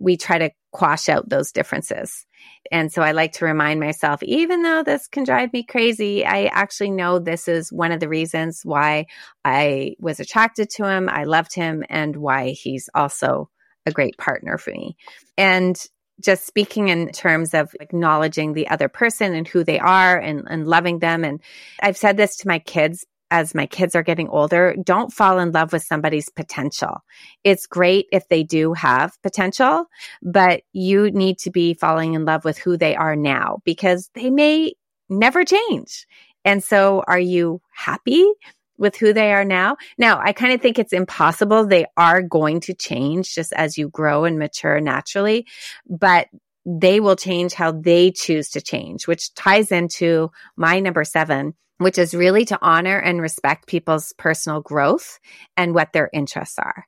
we 0.00 0.16
try 0.16 0.38
to 0.38 0.50
quash 0.70 1.10
out 1.10 1.28
those 1.28 1.52
differences. 1.52 2.24
And 2.70 2.90
so 2.90 3.02
I 3.02 3.12
like 3.12 3.32
to 3.32 3.44
remind 3.44 3.78
myself, 3.78 4.22
even 4.22 4.62
though 4.62 4.82
this 4.82 5.06
can 5.06 5.24
drive 5.24 5.52
me 5.52 5.64
crazy, 5.64 6.24
I 6.24 6.44
actually 6.46 6.92
know 6.92 7.18
this 7.18 7.46
is 7.46 7.70
one 7.70 7.92
of 7.92 8.00
the 8.00 8.08
reasons 8.08 8.62
why 8.64 9.04
I 9.44 9.96
was 9.98 10.18
attracted 10.18 10.70
to 10.76 10.88
him. 10.88 11.10
I 11.10 11.24
loved 11.24 11.54
him 11.54 11.84
and 11.90 12.16
why 12.16 12.52
he's 12.52 12.88
also 12.94 13.50
a 13.86 13.92
great 13.92 14.16
partner 14.18 14.58
for 14.58 14.70
me. 14.70 14.96
And 15.36 15.76
just 16.20 16.46
speaking 16.46 16.88
in 16.88 17.08
terms 17.10 17.54
of 17.54 17.74
acknowledging 17.80 18.52
the 18.52 18.68
other 18.68 18.88
person 18.88 19.34
and 19.34 19.48
who 19.48 19.64
they 19.64 19.78
are 19.78 20.18
and, 20.18 20.44
and 20.48 20.68
loving 20.68 21.00
them. 21.00 21.24
And 21.24 21.40
I've 21.80 21.96
said 21.96 22.16
this 22.16 22.36
to 22.38 22.48
my 22.48 22.58
kids 22.58 23.04
as 23.32 23.54
my 23.54 23.64
kids 23.64 23.96
are 23.96 24.02
getting 24.02 24.28
older, 24.28 24.76
don't 24.84 25.10
fall 25.10 25.38
in 25.38 25.52
love 25.52 25.72
with 25.72 25.82
somebody's 25.82 26.28
potential. 26.28 26.98
It's 27.44 27.66
great 27.66 28.06
if 28.12 28.28
they 28.28 28.42
do 28.42 28.74
have 28.74 29.16
potential, 29.22 29.86
but 30.22 30.60
you 30.74 31.10
need 31.10 31.38
to 31.38 31.50
be 31.50 31.72
falling 31.72 32.12
in 32.12 32.26
love 32.26 32.44
with 32.44 32.58
who 32.58 32.76
they 32.76 32.94
are 32.94 33.16
now 33.16 33.60
because 33.64 34.10
they 34.14 34.28
may 34.28 34.74
never 35.08 35.46
change. 35.46 36.06
And 36.44 36.62
so 36.62 37.04
are 37.08 37.18
you 37.18 37.62
happy 37.70 38.30
with 38.78 38.96
who 38.96 39.12
they 39.12 39.32
are 39.32 39.44
now? 39.44 39.76
Now, 39.98 40.20
I 40.20 40.32
kind 40.32 40.52
of 40.52 40.60
think 40.60 40.78
it's 40.78 40.92
impossible. 40.92 41.66
They 41.66 41.86
are 41.96 42.22
going 42.22 42.60
to 42.60 42.74
change 42.74 43.34
just 43.34 43.52
as 43.52 43.78
you 43.78 43.88
grow 43.88 44.24
and 44.24 44.38
mature 44.38 44.80
naturally, 44.80 45.46
but 45.88 46.28
they 46.64 47.00
will 47.00 47.16
change 47.16 47.54
how 47.54 47.72
they 47.72 48.10
choose 48.10 48.50
to 48.50 48.60
change, 48.60 49.06
which 49.06 49.34
ties 49.34 49.72
into 49.72 50.30
my 50.56 50.80
number 50.80 51.04
seven, 51.04 51.54
which 51.78 51.98
is 51.98 52.14
really 52.14 52.44
to 52.46 52.58
honor 52.62 52.98
and 52.98 53.20
respect 53.20 53.66
people's 53.66 54.12
personal 54.16 54.60
growth 54.60 55.18
and 55.56 55.74
what 55.74 55.92
their 55.92 56.08
interests 56.12 56.58
are. 56.58 56.86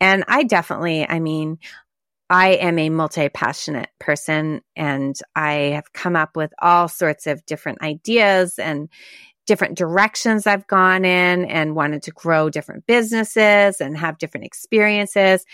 And 0.00 0.24
I 0.28 0.42
definitely, 0.44 1.08
I 1.08 1.20
mean, 1.20 1.58
I 2.28 2.54
am 2.54 2.78
a 2.78 2.90
multi 2.90 3.28
passionate 3.28 3.90
person 3.98 4.62
and 4.76 5.16
I 5.36 5.52
have 5.74 5.92
come 5.92 6.16
up 6.16 6.36
with 6.36 6.52
all 6.60 6.88
sorts 6.88 7.26
of 7.26 7.44
different 7.46 7.82
ideas 7.82 8.58
and 8.58 8.88
different 9.46 9.76
directions 9.76 10.46
I've 10.46 10.66
gone 10.66 11.04
in 11.04 11.44
and 11.44 11.74
wanted 11.74 12.02
to 12.04 12.10
grow 12.10 12.50
different 12.50 12.86
businesses 12.86 13.80
and 13.80 13.96
have 13.96 14.18
different 14.18 14.46
experiences. 14.46 15.44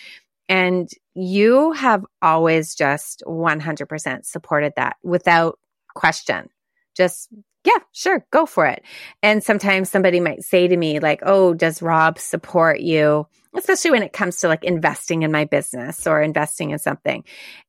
And 0.49 0.89
you 1.15 1.73
have 1.73 2.05
always 2.23 2.75
just 2.75 3.23
100% 3.27 4.25
supported 4.25 4.73
that 4.77 4.97
without 5.03 5.59
question. 5.95 6.49
Just 6.97 7.29
yeah, 7.65 7.79
sure, 7.93 8.25
go 8.31 8.47
for 8.47 8.67
it. 8.67 8.83
And 9.23 9.45
sometimes 9.45 9.91
somebody 9.91 10.19
might 10.19 10.43
say 10.43 10.67
to 10.67 10.77
me, 10.77 10.99
like, 10.99 11.21
oh, 11.23 11.53
does 11.53 11.83
Rob 11.83 12.19
support 12.19 12.81
you? 12.81 13.27
Especially 13.55 13.91
when 13.91 14.03
it 14.03 14.15
comes 14.15 14.39
to 14.39 14.49
like 14.49 14.65
investing 14.65 15.23
in 15.23 15.33
my 15.33 15.45
business 15.45 16.07
or 16.07 16.23
investing 16.23 16.71
in 16.71 16.79
something. 16.79 17.25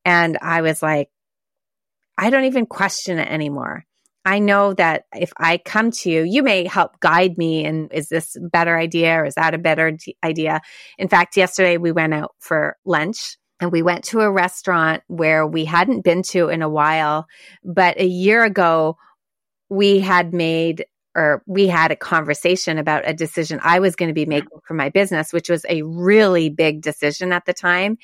And 0.05 0.37
I 0.41 0.61
was 0.61 0.81
like, 0.81 1.09
I 2.17 2.29
don't 2.29 2.45
even 2.45 2.67
question 2.67 3.19
it 3.19 3.29
anymore. 3.29 3.85
I 4.23 4.39
know 4.39 4.73
that 4.73 5.05
if 5.15 5.31
I 5.37 5.57
come 5.57 5.91
to 5.91 6.11
you, 6.11 6.23
you 6.23 6.43
may 6.43 6.65
help 6.65 6.99
guide 6.99 7.37
me. 7.37 7.65
And 7.65 7.91
is 7.91 8.09
this 8.09 8.35
a 8.35 8.41
better 8.41 8.77
idea 8.77 9.15
or 9.15 9.25
is 9.25 9.35
that 9.35 9.53
a 9.53 9.59
better 9.59 9.97
idea? 10.23 10.61
In 10.97 11.07
fact, 11.07 11.37
yesterday 11.37 11.77
we 11.77 11.91
went 11.91 12.13
out 12.13 12.35
for 12.39 12.77
lunch 12.85 13.37
and 13.59 13.71
we 13.71 13.81
went 13.81 14.03
to 14.05 14.21
a 14.21 14.31
restaurant 14.31 15.03
where 15.07 15.45
we 15.45 15.65
hadn't 15.65 16.03
been 16.03 16.23
to 16.23 16.49
in 16.49 16.61
a 16.61 16.69
while. 16.69 17.27
But 17.63 17.99
a 17.99 18.05
year 18.05 18.43
ago, 18.43 18.97
we 19.69 19.99
had 19.99 20.33
made 20.33 20.85
or 21.15 21.43
we 21.45 21.67
had 21.67 21.91
a 21.91 21.95
conversation 21.95 22.77
about 22.77 23.07
a 23.07 23.13
decision 23.13 23.59
I 23.61 23.79
was 23.79 23.95
going 23.97 24.09
to 24.09 24.13
be 24.13 24.25
making 24.25 24.59
for 24.65 24.73
my 24.73 24.89
business, 24.89 25.33
which 25.33 25.49
was 25.49 25.65
a 25.67 25.81
really 25.81 26.49
big 26.49 26.81
decision 26.81 27.33
at 27.33 27.45
the 27.45 27.53
time. 27.53 27.97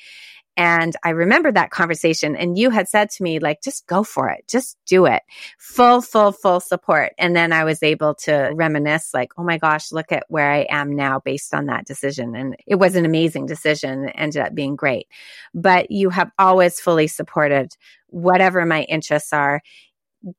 And 0.58 0.96
I 1.04 1.10
remember 1.10 1.52
that 1.52 1.70
conversation 1.70 2.34
and 2.34 2.58
you 2.58 2.70
had 2.70 2.88
said 2.88 3.10
to 3.10 3.22
me, 3.22 3.38
like, 3.38 3.62
just 3.62 3.86
go 3.86 4.02
for 4.02 4.28
it. 4.28 4.44
Just 4.48 4.76
do 4.86 5.06
it. 5.06 5.22
Full, 5.56 6.02
full, 6.02 6.32
full 6.32 6.58
support. 6.58 7.12
And 7.16 7.36
then 7.36 7.52
I 7.52 7.62
was 7.62 7.80
able 7.80 8.16
to 8.24 8.50
reminisce 8.52 9.14
like, 9.14 9.30
oh 9.38 9.44
my 9.44 9.56
gosh, 9.56 9.92
look 9.92 10.10
at 10.10 10.24
where 10.26 10.50
I 10.50 10.66
am 10.68 10.96
now 10.96 11.20
based 11.20 11.54
on 11.54 11.66
that 11.66 11.86
decision. 11.86 12.34
And 12.34 12.56
it 12.66 12.74
was 12.74 12.96
an 12.96 13.04
amazing 13.04 13.46
decision. 13.46 14.06
It 14.08 14.14
ended 14.18 14.42
up 14.42 14.52
being 14.52 14.74
great. 14.74 15.06
But 15.54 15.92
you 15.92 16.10
have 16.10 16.32
always 16.40 16.80
fully 16.80 17.06
supported 17.06 17.76
whatever 18.08 18.66
my 18.66 18.82
interests 18.82 19.32
are 19.32 19.62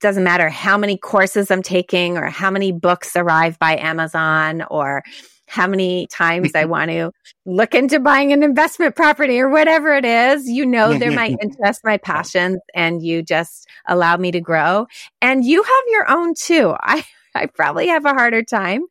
doesn't 0.02 0.26
matter 0.26 0.50
how 0.50 0.78
many 0.78 0.98
courses 0.98 1.50
I'm 1.50 1.64
taking 1.64 2.18
or 2.18 2.26
how 2.26 2.52
many 2.52 2.74
books 2.74 3.16
arrive 3.16 3.58
by 3.58 3.78
Amazon 3.78 4.66
or 4.70 5.02
how 5.50 5.68
many 5.68 6.08
times 6.08 6.54
I 6.56 6.66
want 6.66 6.92
to 6.92 7.12
look 7.46 7.74
into 7.74 8.00
buying 8.00 8.32
an 8.32 8.44
investment 8.44 8.96
property 8.96 9.40
or 9.40 9.50
whatever 9.50 9.94
it 9.94 10.06
is. 10.06 10.48
You 10.48 10.66
know, 10.66 10.98
they're 10.98 11.12
my 11.12 11.36
interests, 11.42 11.84
my 11.84 11.98
passions, 11.98 12.60
and 12.74 13.02
you 13.04 13.24
just 13.24 13.68
allow 13.88 14.16
me 14.18 14.32
to 14.32 14.40
grow. 14.40 14.88
And 15.22 15.44
you 15.44 15.64
have 15.64 15.84
your 15.88 16.10
own 16.10 16.34
too. 16.36 16.76
I, 16.80 17.06
I 17.36 17.48
probably 17.48 17.88
have 17.88 18.06
a 18.06 18.14
harder 18.14 18.44
time 18.44 18.84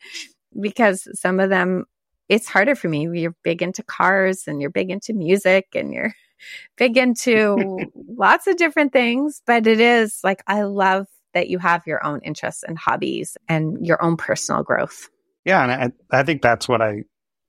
because 0.61 1.09
some 1.14 1.40
of 1.40 1.51
them, 1.51 1.85
it's 2.29 2.49
harder 2.49 2.75
for 2.75 2.88
me. 2.88 3.09
You're 3.18 3.37
big 3.42 3.62
into 3.62 3.83
cars 3.83 4.44
and 4.47 4.61
you're 4.61 4.71
big 4.71 4.90
into 4.90 5.14
music 5.14 5.68
and 5.75 5.92
you're 5.92 6.14
big 6.77 6.97
into 6.97 7.79
lots 8.16 8.47
of 8.47 8.57
different 8.57 8.92
things, 8.92 9.42
but 9.47 9.66
it 9.66 9.81
is 9.81 10.21
like 10.23 10.42
I 10.47 10.62
love 10.62 11.07
that 11.35 11.49
you 11.49 11.59
have 11.59 11.87
your 11.87 12.05
own 12.05 12.21
interests 12.23 12.62
and 12.62 12.79
hobbies 12.79 13.37
and 13.49 13.87
your 13.87 14.03
own 14.03 14.16
personal 14.16 14.62
growth. 14.62 15.09
Yeah, 15.48 15.62
and 15.62 15.94
I, 16.12 16.18
I 16.18 16.22
think 16.24 16.42
that's 16.42 16.68
what 16.68 16.82
I 16.82 17.04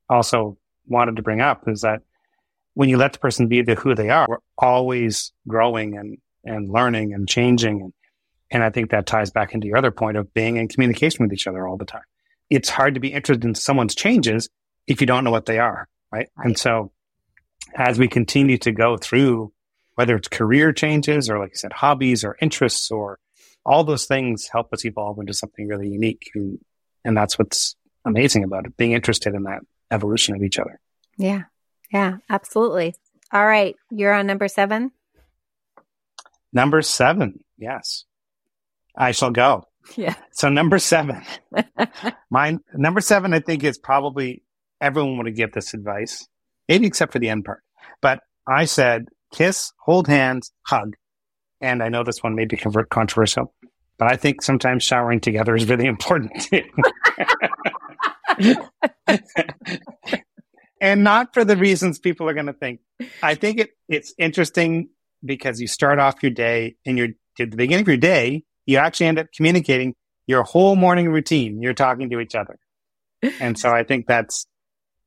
also 0.08 0.58
wanted 0.88 1.18
to 1.18 1.22
bring 1.22 1.42
up 1.42 1.68
is 1.68 1.82
that 1.82 2.02
when 2.74 2.88
you 2.88 2.96
let 2.96 3.12
the 3.12 3.20
person 3.20 3.50
be 3.50 3.62
the 3.62 3.76
who 3.76 3.94
they 3.94 4.10
are, 4.10 4.26
we're 4.30 4.38
always 4.58 5.34
growing 5.46 5.98
and 5.98 6.18
and 6.46 6.70
learning 6.70 7.14
and 7.14 7.28
changing 7.28 7.82
and 7.82 7.94
and 8.52 8.64
I 8.64 8.70
think 8.70 8.92
that 8.92 9.06
ties 9.06 9.32
back 9.32 9.54
into 9.54 9.68
your 9.68 9.76
other 9.76 9.92
point 9.92 10.16
of 10.16 10.34
being 10.34 10.56
in 10.56 10.70
communication 10.70 11.26
with 11.26 11.34
each 11.34 11.46
other 11.46 11.68
all 11.68 11.76
the 11.76 11.84
time. 11.84 12.04
It's 12.50 12.70
hard 12.70 12.94
to 12.94 13.02
be 13.02 13.10
interested 13.10 13.44
in 13.44 13.54
someone's 13.54 13.96
changes 13.96 14.48
if 14.88 15.02
you 15.02 15.08
don't 15.08 15.26
know 15.26 15.32
what 15.32 15.46
they 15.46 15.60
are, 15.60 15.90
right? 16.10 16.30
right. 16.38 16.46
And 16.46 16.58
so 16.58 16.94
as 17.76 18.00
we 18.00 18.08
continue 18.08 18.58
to 18.60 18.72
go 18.72 18.96
through, 18.96 19.52
whether 19.96 20.16
it's 20.16 20.30
career 20.30 20.72
changes 20.72 21.30
or, 21.30 21.38
like 21.38 21.52
I 21.52 21.56
said, 21.56 21.74
hobbies 21.74 22.24
or 22.24 22.38
interests 22.42 22.90
or 22.90 23.20
all 23.66 23.84
those 23.84 24.06
things 24.06 24.48
help 24.50 24.72
us 24.74 24.86
evolve 24.86 25.20
into 25.20 25.34
something 25.34 25.68
really 25.68 25.90
unique. 25.90 26.32
And, 26.34 26.60
and 27.04 27.18
that's 27.18 27.38
what's 27.38 27.76
amazing 28.06 28.44
about 28.44 28.66
it, 28.66 28.78
being 28.78 28.94
interested 28.94 29.34
in 29.34 29.44
that 29.44 29.62
evolution 29.92 30.36
of 30.36 30.44
each 30.44 30.60
other. 30.60 30.80
Yeah. 31.18 31.44
Yeah, 31.92 32.18
absolutely. 32.30 32.96
All 33.32 33.46
right. 33.46 33.76
You're 33.90 34.14
on 34.14 34.28
number 34.28 34.48
seven. 34.48 34.92
Number 36.54 36.82
seven. 36.82 37.44
Yes. 37.58 38.06
I 38.96 39.12
shall 39.12 39.32
go. 39.32 39.66
Yeah. 39.96 40.16
So 40.32 40.50
number 40.50 40.78
seven, 40.78 41.24
mine, 42.30 42.60
number 42.74 43.02
seven, 43.02 43.34
I 43.34 43.40
think 43.40 43.64
is 43.64 43.78
probably 43.78 44.44
everyone 44.82 45.18
would 45.18 45.36
give 45.36 45.52
this 45.52 45.74
advice 45.74 46.28
maybe 46.68 46.86
except 46.86 47.12
for 47.12 47.20
the 47.20 47.30
end 47.30 47.46
part. 47.46 47.62
But 48.02 48.20
I 48.48 48.66
said 48.66 49.08
kiss, 49.34 49.72
hold 49.80 50.08
hands, 50.08 50.52
hug. 50.64 50.96
And 51.62 51.84
I 51.84 51.90
know 51.90 52.04
this 52.04 52.24
one 52.24 52.36
may 52.36 52.46
be 52.46 52.58
controversial, 52.58 53.54
but 53.98 54.10
I 54.10 54.16
think 54.16 54.42
sometimes 54.42 54.84
showering 54.84 55.20
together 55.20 55.56
is 55.56 55.68
really 55.68 55.88
important 55.88 56.40
too. 56.42 56.64
and 60.82 61.04
not 61.04 61.34
for 61.34 61.44
the 61.44 61.58
reasons 61.58 62.00
people 62.00 62.30
are 62.30 62.34
going 62.34 62.46
to 62.46 62.54
think. 62.54 62.80
I 63.22 63.36
think 63.36 63.60
it, 63.60 63.72
it's 63.88 64.14
interesting 64.18 64.90
because 65.24 65.60
you 65.60 65.68
start 65.68 66.00
off 66.00 66.22
your 66.22 66.32
day 66.32 66.76
and 66.86 66.98
you're 66.98 67.10
at 67.40 67.52
the 67.52 67.58
beginning 67.58 67.84
of 67.84 67.88
your 67.88 67.98
day, 67.98 68.44
you 68.66 68.78
actually 68.78 69.08
end 69.08 69.20
up 69.20 69.28
communicating 69.36 69.96
your 70.28 70.44
whole 70.44 70.76
morning 70.76 71.10
routine. 71.10 71.62
You're 71.62 71.74
talking 71.74 72.10
to 72.10 72.20
each 72.20 72.36
other. 72.36 72.60
And 73.40 73.58
so 73.58 73.70
I 73.70 73.84
think 73.84 74.08
that's 74.08 74.46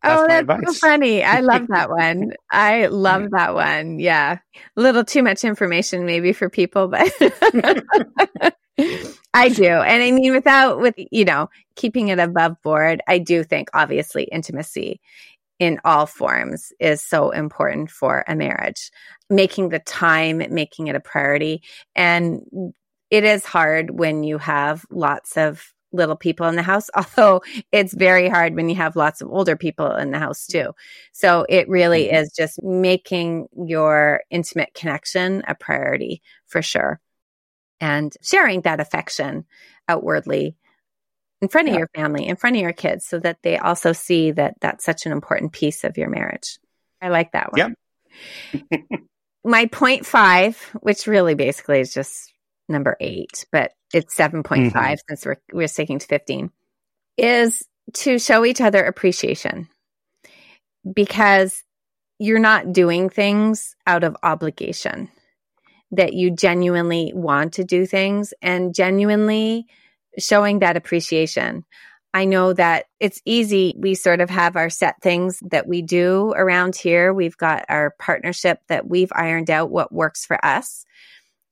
that's 0.03 0.21
oh, 0.21 0.27
that's 0.27 0.41
advice. 0.41 0.61
so 0.67 0.73
funny. 0.73 1.23
I 1.23 1.41
love 1.41 1.69
that 1.69 1.89
one. 1.99 2.33
I 2.51 2.87
love 2.87 3.31
that 3.31 3.55
one. 3.55 4.01
Yeah. 4.01 4.39
A 4.77 4.81
little 4.81 5.05
too 5.05 5.23
much 5.23 5.45
information 5.45 6.07
maybe 6.07 6.33
for 6.33 6.51
people, 6.51 6.89
but 6.89 7.13
I 9.35 9.49
do. 9.49 9.65
And 9.65 10.03
I 10.03 10.11
mean, 10.11 10.33
without, 10.33 10.81
with, 10.81 10.95
you 10.97 11.25
know, 11.25 11.49
keeping 11.77 12.09
it 12.09 12.19
above 12.19 12.61
board, 12.63 13.03
I 13.07 13.19
do 13.19 13.45
think 13.45 13.69
obviously 13.75 14.25
intimacy 14.25 15.01
in 15.59 15.81
all 15.85 16.07
forms 16.07 16.73
is 16.81 17.03
so 17.03 17.31
important 17.31 17.91
for 17.91 18.25
a 18.27 18.35
marriage. 18.35 18.91
Making 19.31 19.69
the 19.69 19.79
time, 19.79 20.43
making 20.51 20.89
it 20.89 20.97
a 20.97 21.01
priority. 21.01 21.63
And 21.95 22.73
it 23.11 23.25
is 23.25 23.45
hard 23.45 23.99
when 23.99 24.25
you 24.25 24.39
have 24.39 24.85
lots 24.91 25.37
of 25.37 25.73
little 25.93 26.17
people 26.17 26.47
in 26.47 26.57
the 26.57 26.63
house, 26.63 26.89
although 26.97 27.43
it's 27.71 27.95
very 27.95 28.29
hard 28.29 28.55
when 28.55 28.69
you 28.69 28.75
have 28.77 28.97
lots 28.97 29.21
of 29.21 29.31
older 29.31 29.57
people 29.57 29.95
in 29.95 30.11
the 30.11 30.19
house 30.19 30.47
too. 30.47 30.73
So 31.13 31.47
it 31.49 31.69
really 31.69 32.07
mm-hmm. 32.07 32.17
is 32.17 32.33
just 32.33 32.63
making 32.63 33.49
your 33.67 34.23
intimate 34.31 34.75
connection 34.75 35.43
a 35.47 35.55
priority 35.55 36.23
for 36.47 36.63
sure 36.63 37.01
and 37.83 38.15
sharing 38.23 38.63
that 38.63 38.81
affection 38.81 39.45
outwardly 39.89 40.57
in 41.43 41.49
front 41.49 41.69
of 41.69 41.75
yeah. 41.75 41.81
your 41.81 41.91
family, 41.95 42.27
in 42.27 42.37
front 42.37 42.57
of 42.57 42.63
your 42.63 42.73
kids, 42.73 43.05
so 43.05 43.19
that 43.19 43.39
they 43.43 43.59
also 43.59 43.93
see 43.93 44.31
that 44.31 44.55
that's 44.61 44.85
such 44.85 45.05
an 45.05 45.13
important 45.13 45.53
piece 45.53 45.83
of 45.83 45.99
your 45.99 46.09
marriage. 46.09 46.59
I 47.03 47.09
like 47.09 47.33
that 47.33 47.53
one. 47.53 47.75
Yeah. 48.53 48.79
My 49.45 49.67
point 49.67 50.07
five, 50.07 50.57
which 50.81 51.09
really 51.09 51.35
basically 51.35 51.81
is 51.81 51.93
just 51.93 52.33
number 52.69 52.97
eight, 53.01 53.45
but 53.51 53.73
it's 53.93 54.17
7.5 54.17 54.71
mm-hmm. 54.71 54.95
since 55.09 55.27
we're, 55.27 55.37
we're 55.53 55.67
sticking 55.67 55.99
to 55.99 56.07
15, 56.07 56.51
is 57.19 57.67
to 57.95 58.21
show 58.21 58.45
each 58.45 58.61
other 58.61 58.85
appreciation 58.85 59.69
because 60.95 61.65
you're 62.21 62.39
not 62.39 62.73
doing 62.73 63.11
things 63.11 63.75
out 63.85 64.05
of 64.05 64.17
obligation, 64.23 65.09
that 65.93 66.15
you 66.15 66.31
genuinely 66.31 67.13
want 67.15 67.55
to 67.55 67.65
do 67.65 67.87
things 67.87 68.35
and 68.43 68.75
genuinely 68.75 69.67
showing 70.19 70.59
that 70.59 70.77
appreciation. 70.77 71.65
I 72.15 72.25
know 72.27 72.53
that 72.53 72.87
it's 73.01 73.23
easy. 73.25 73.75
We 73.79 73.95
sort 73.95 74.21
of 74.21 74.29
have 74.29 74.57
our 74.57 74.69
set 74.69 75.01
things 75.01 75.41
that 75.51 75.67
we 75.67 75.81
do 75.81 76.33
around 76.37 76.77
here. 76.77 77.13
We've 77.15 77.37
got 77.37 77.65
our 77.69 77.95
partnership 77.99 78.61
that 78.69 78.87
we've 78.87 79.13
ironed 79.15 79.51
out 79.51 79.71
what 79.71 79.93
works 79.93 80.27
for 80.27 80.43
us. 80.45 80.85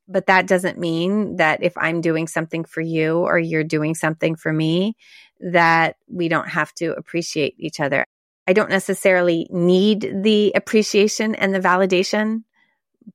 But 0.07 0.27
that 0.27 0.47
doesn't 0.47 0.79
mean 0.79 1.37
that 1.37 1.63
if 1.63 1.79
I'm 1.79 2.01
doing 2.01 2.27
something 2.27 2.65
for 2.65 2.81
you 2.81 3.19
or 3.19 3.39
you're 3.39 3.65
doing 3.65 3.95
something 3.95 4.35
for 4.35 4.53
me, 4.53 4.97
that 5.41 5.97
we 6.09 6.29
don't 6.29 6.49
have 6.49 6.75
to 6.75 6.93
appreciate 6.95 7.55
each 7.59 7.81
other. 7.81 8.05
I 8.47 8.53
don't 8.53 8.71
necessarily 8.71 9.47
need 9.51 10.23
the 10.23 10.53
appreciation 10.55 11.35
and 11.35 11.55
the 11.55 11.61
validation 11.61 12.43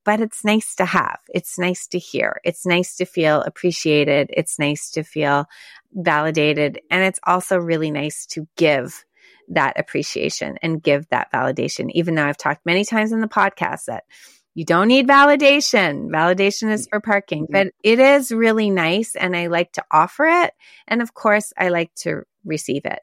but 0.03 0.21
it's 0.21 0.43
nice 0.43 0.75
to 0.75 0.85
have. 0.85 1.19
It's 1.33 1.57
nice 1.57 1.87
to 1.87 1.99
hear. 1.99 2.39
It's 2.43 2.65
nice 2.65 2.95
to 2.97 3.05
feel 3.05 3.41
appreciated. 3.41 4.29
It's 4.33 4.59
nice 4.59 4.91
to 4.91 5.03
feel 5.03 5.45
validated. 5.93 6.81
And 6.89 7.03
it's 7.03 7.19
also 7.23 7.57
really 7.57 7.91
nice 7.91 8.25
to 8.27 8.47
give 8.57 9.05
that 9.49 9.79
appreciation 9.79 10.57
and 10.61 10.81
give 10.81 11.07
that 11.09 11.31
validation. 11.31 11.89
Even 11.91 12.15
though 12.15 12.25
I've 12.25 12.37
talked 12.37 12.65
many 12.65 12.83
times 12.83 13.11
in 13.11 13.21
the 13.21 13.27
podcast 13.27 13.85
that 13.85 14.05
you 14.55 14.63
don't 14.63 14.87
need 14.87 15.07
validation. 15.07 16.09
Validation 16.09 16.71
is 16.71 16.87
for 16.87 17.01
parking, 17.01 17.43
mm-hmm. 17.43 17.53
but 17.53 17.67
it 17.83 17.99
is 17.99 18.31
really 18.31 18.71
nice. 18.71 19.15
And 19.15 19.35
I 19.35 19.47
like 19.47 19.73
to 19.73 19.83
offer 19.91 20.25
it. 20.25 20.53
And 20.87 21.01
of 21.01 21.13
course, 21.13 21.51
I 21.57 21.67
like 21.67 21.93
to 21.97 22.23
receive 22.45 22.85
it. 22.85 22.99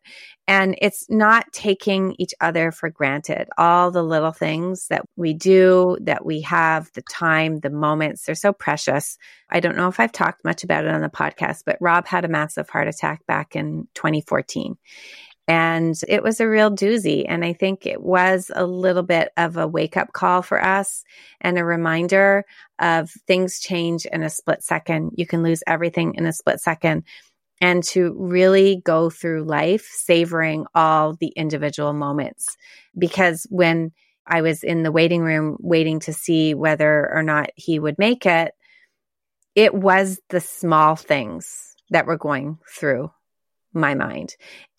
And 0.48 0.76
it's 0.80 1.10
not 1.10 1.52
taking 1.52 2.14
each 2.18 2.32
other 2.40 2.72
for 2.72 2.88
granted. 2.88 3.48
All 3.58 3.90
the 3.90 4.02
little 4.02 4.32
things 4.32 4.86
that 4.88 5.04
we 5.16 5.34
do, 5.34 5.98
that 6.02 6.24
we 6.24 6.40
have, 6.42 6.90
the 6.94 7.02
time, 7.02 7.60
the 7.60 7.70
moments, 7.70 8.24
they're 8.24 8.34
so 8.34 8.52
precious. 8.52 9.18
I 9.50 9.60
don't 9.60 9.76
know 9.76 9.88
if 9.88 10.00
I've 10.00 10.12
talked 10.12 10.44
much 10.44 10.64
about 10.64 10.84
it 10.84 10.94
on 10.94 11.02
the 11.02 11.08
podcast, 11.10 11.64
but 11.66 11.76
Rob 11.80 12.06
had 12.06 12.24
a 12.24 12.28
massive 12.28 12.70
heart 12.70 12.88
attack 12.88 13.26
back 13.26 13.54
in 13.54 13.88
2014. 13.94 14.76
And 15.48 15.98
it 16.09 16.22
was 16.22 16.40
a 16.40 16.48
real 16.48 16.70
doozy. 16.70 17.24
And 17.28 17.44
I 17.44 17.52
think 17.52 17.85
it 17.85 18.00
was 18.00 18.50
a 18.55 18.64
little 18.64 19.02
bit 19.02 19.31
of 19.37 19.57
a 19.57 19.66
wake 19.66 19.96
up 19.96 20.12
call 20.12 20.42
for 20.42 20.62
us 20.64 21.02
and 21.40 21.59
a 21.59 21.64
reminder 21.64 22.44
of 22.78 23.11
things 23.26 23.61
change 23.61 24.07
in 24.07 24.22
a 24.22 24.31
split 24.31 24.62
second. 24.62 25.12
You 25.16 25.26
can 25.26 25.42
lose 25.42 25.62
everything 25.66 26.14
in 26.14 26.26
a 26.26 26.33
split 26.33 26.61
second 26.61 27.05
and 27.61 27.83
to 27.85 28.14
really 28.18 28.83
go 28.85 29.11
through 29.11 29.44
life 29.44 29.88
savoring 29.92 30.66
all 30.74 31.14
the 31.14 31.28
individual 31.28 31.92
moments. 31.92 32.57
Because 32.96 33.46
when 33.50 33.92
I 34.26 34.42
was 34.42 34.62
in 34.62 34.83
the 34.83 34.92
waiting 34.92 35.22
room 35.22 35.57
waiting 35.61 36.00
to 36.00 36.12
see 36.12 36.55
whether 36.55 37.11
or 37.12 37.22
not 37.22 37.50
he 37.57 37.78
would 37.78 37.98
make 37.98 38.26
it, 38.26 38.52
it 39.55 39.74
was 39.74 40.20
the 40.31 40.40
small 40.40 40.96
things 40.96 41.76
that 41.90 42.07
were 42.07 42.16
going 42.16 42.59
through 42.68 43.11
my 43.72 43.94
mind. 43.94 44.35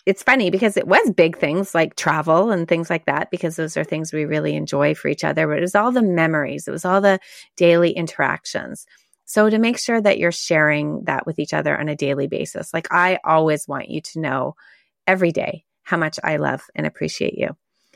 It's 0.06 0.24
funny 0.24 0.50
because 0.50 0.76
it 0.76 0.88
was 0.88 1.12
big 1.12 1.38
things 1.38 1.74
like 1.74 1.96
travel 1.96 2.52
and 2.52 2.68
things 2.68 2.90
like 2.90 3.06
that, 3.06 3.32
because 3.32 3.56
those 3.56 3.78
are 3.78 3.86
things 3.86 4.12
we 4.12 4.26
really 4.26 4.56
enjoy 4.56 4.96
for 4.96 5.08
each 5.08 5.24
other. 5.24 5.48
But 5.48 5.60
it 5.60 5.62
was 5.62 5.76
all 5.76 5.92
the 5.92 6.02
memories, 6.02 6.68
it 6.68 6.72
was 6.72 6.86
all 6.86 7.00
the 7.02 7.20
daily 7.56 7.92
interactions. 7.92 8.86
So 9.26 9.50
to 9.50 9.58
make 9.58 9.80
sure 9.80 10.02
that 10.02 10.18
you're 10.18 10.32
sharing 10.32 11.06
that 11.06 11.26
with 11.26 11.40
each 11.40 11.54
other 11.54 11.78
on 11.78 11.88
a 11.88 11.96
daily 11.96 12.28
basis, 12.28 12.74
like 12.74 12.88
I 12.92 13.20
always 13.24 13.68
want 13.68 13.90
you 13.90 14.02
to 14.02 14.20
know 14.20 14.56
every 15.08 15.32
day 15.32 15.64
how 15.84 15.98
much 15.98 16.20
I 16.24 16.36
love 16.38 16.62
and 16.76 16.86
appreciate 16.86 17.38
you. 17.38 17.56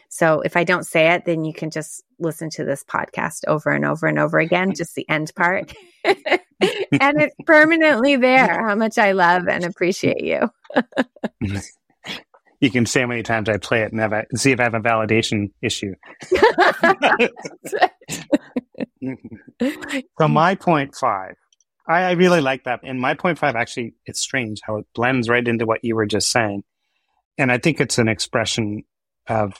So 0.10 0.41
if 0.41 0.56
I 0.56 0.63
don't 0.63 0.86
say 0.86 1.12
it, 1.13 1.26
then 1.26 1.43
you 1.43 1.54
can 1.54 1.70
just 1.70 2.04
listen 2.17 2.50
to 2.52 2.63
this 2.63 2.84
podcast 2.84 3.41
over 3.48 3.72
and 3.72 3.86
over 3.86 4.08
and 4.08 4.17
over 4.17 4.39
again, 4.39 4.74
just 4.74 4.96
the 4.96 5.08
end 5.10 5.32
part. 5.36 5.74
and 6.06 7.22
it's 7.22 7.36
permanently 7.46 8.15
there 8.15 8.65
how 8.67 8.76
much 8.76 8.98
I 8.98 9.12
love 9.12 9.48
and 9.48 9.65
appreciate 9.65 10.24
you. 10.24 10.50
you 12.60 12.72
can 12.72 12.86
say 12.86 13.02
how 13.02 13.08
many 13.08 13.24
times 13.24 13.50
I 13.50 13.58
play 13.58 13.82
it 13.82 13.91
and, 13.91 14.02
have 14.02 14.13
a, 14.13 14.26
see 14.36 14.52
if 14.52 14.60
I 14.60 14.63
have 14.63 14.74
a 14.74 14.80
validation 14.80 15.52
issue. 15.62 15.93
so 20.20 20.28
my 20.28 20.56
point 20.56 20.96
five, 20.96 21.36
I, 21.88 22.02
I 22.04 22.12
really 22.12 22.41
like 22.41 22.63
that. 22.65 22.82
And 22.84 23.00
my 23.00 23.13
point 23.13 23.38
five, 23.38 23.56
actually, 23.56 23.93
it's 24.06 24.20
strange 24.20 24.60
how 24.63 24.78
it 24.78 24.86
blends 24.93 25.30
right 25.30 25.48
into 25.48 25.65
what 25.65 25.84
you 25.84 25.96
were 25.96 26.06
just 26.06 26.32
saying. 26.32 26.63
And 27.38 27.52
I 27.52 27.60
think 27.60 27.80
it's 27.80 28.00
an 28.00 28.08
expression 28.08 28.84
of 29.28 29.54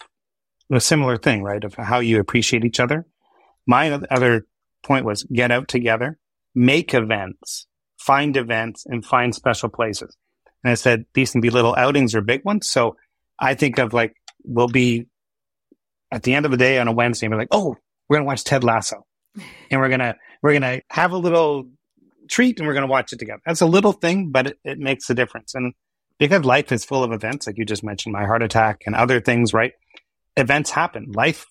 a 0.72 0.80
similar 0.80 1.18
thing, 1.18 1.44
right? 1.44 1.64
Of 1.64 1.76
how 1.76 2.00
you 2.00 2.20
appreciate 2.20 2.66
each 2.66 2.80
other. 2.80 3.06
My 3.66 3.92
other 3.92 4.48
point 4.84 5.06
was 5.06 5.24
get 5.24 5.52
out 5.52 5.68
together, 5.68 6.18
make 6.56 6.94
events, 6.94 7.68
find 8.00 8.36
events 8.36 8.86
and 8.88 9.06
find 9.06 9.36
special 9.36 9.70
places. 9.70 10.16
And 10.68 10.74
I 10.74 10.76
said, 10.76 11.06
these 11.14 11.32
can 11.32 11.40
be 11.40 11.50
little 11.50 11.74
outings 11.78 12.14
or 12.14 12.20
big 12.20 12.44
ones. 12.44 12.70
So 12.70 12.98
I 13.40 13.54
think 13.54 13.78
of 13.78 13.94
like, 13.94 14.18
we'll 14.44 14.68
be 14.68 15.06
at 16.12 16.24
the 16.24 16.34
end 16.34 16.44
of 16.44 16.52
the 16.52 16.58
day 16.58 16.78
on 16.78 16.90
a 16.90 16.92
Wednesday, 16.92 17.30
we're 17.30 17.38
like, 17.38 17.48
oh, 17.52 17.78
we're 18.10 18.18
going 18.18 18.26
to 18.26 18.28
watch 18.28 18.44
Ted 18.44 18.66
Lasso 18.66 19.06
and 19.72 19.80
we're 19.80 19.88
going 19.88 20.02
to, 20.02 20.18
we're 20.44 20.60
going 20.60 20.64
to 20.64 20.82
have 20.90 21.14
a 21.14 21.18
little 21.18 21.70
treat 22.30 22.60
and 22.60 22.68
we're 22.68 22.74
going 22.74 22.86
to 22.86 22.92
watch 22.92 23.14
it 23.14 23.20
together. 23.20 23.42
That's 23.46 23.62
a 23.62 23.66
little 23.66 23.94
thing, 23.94 24.32
but 24.32 24.48
it, 24.48 24.60
it 24.66 24.78
makes 24.78 25.10
a 25.10 25.14
difference. 25.14 25.56
And 25.56 25.74
because 26.20 26.44
life 26.44 26.74
is 26.74 26.84
full 26.84 27.02
of 27.02 27.14
events, 27.14 27.48
like 27.48 27.58
you 27.58 27.64
just 27.64 27.82
mentioned, 27.82 28.12
my 28.12 28.26
heart 28.26 28.44
attack 28.44 28.82
and 28.86 28.94
other 28.94 29.22
things, 29.22 29.54
right? 29.54 29.72
Events 30.36 30.70
happen. 30.70 31.14
Life 31.14 31.46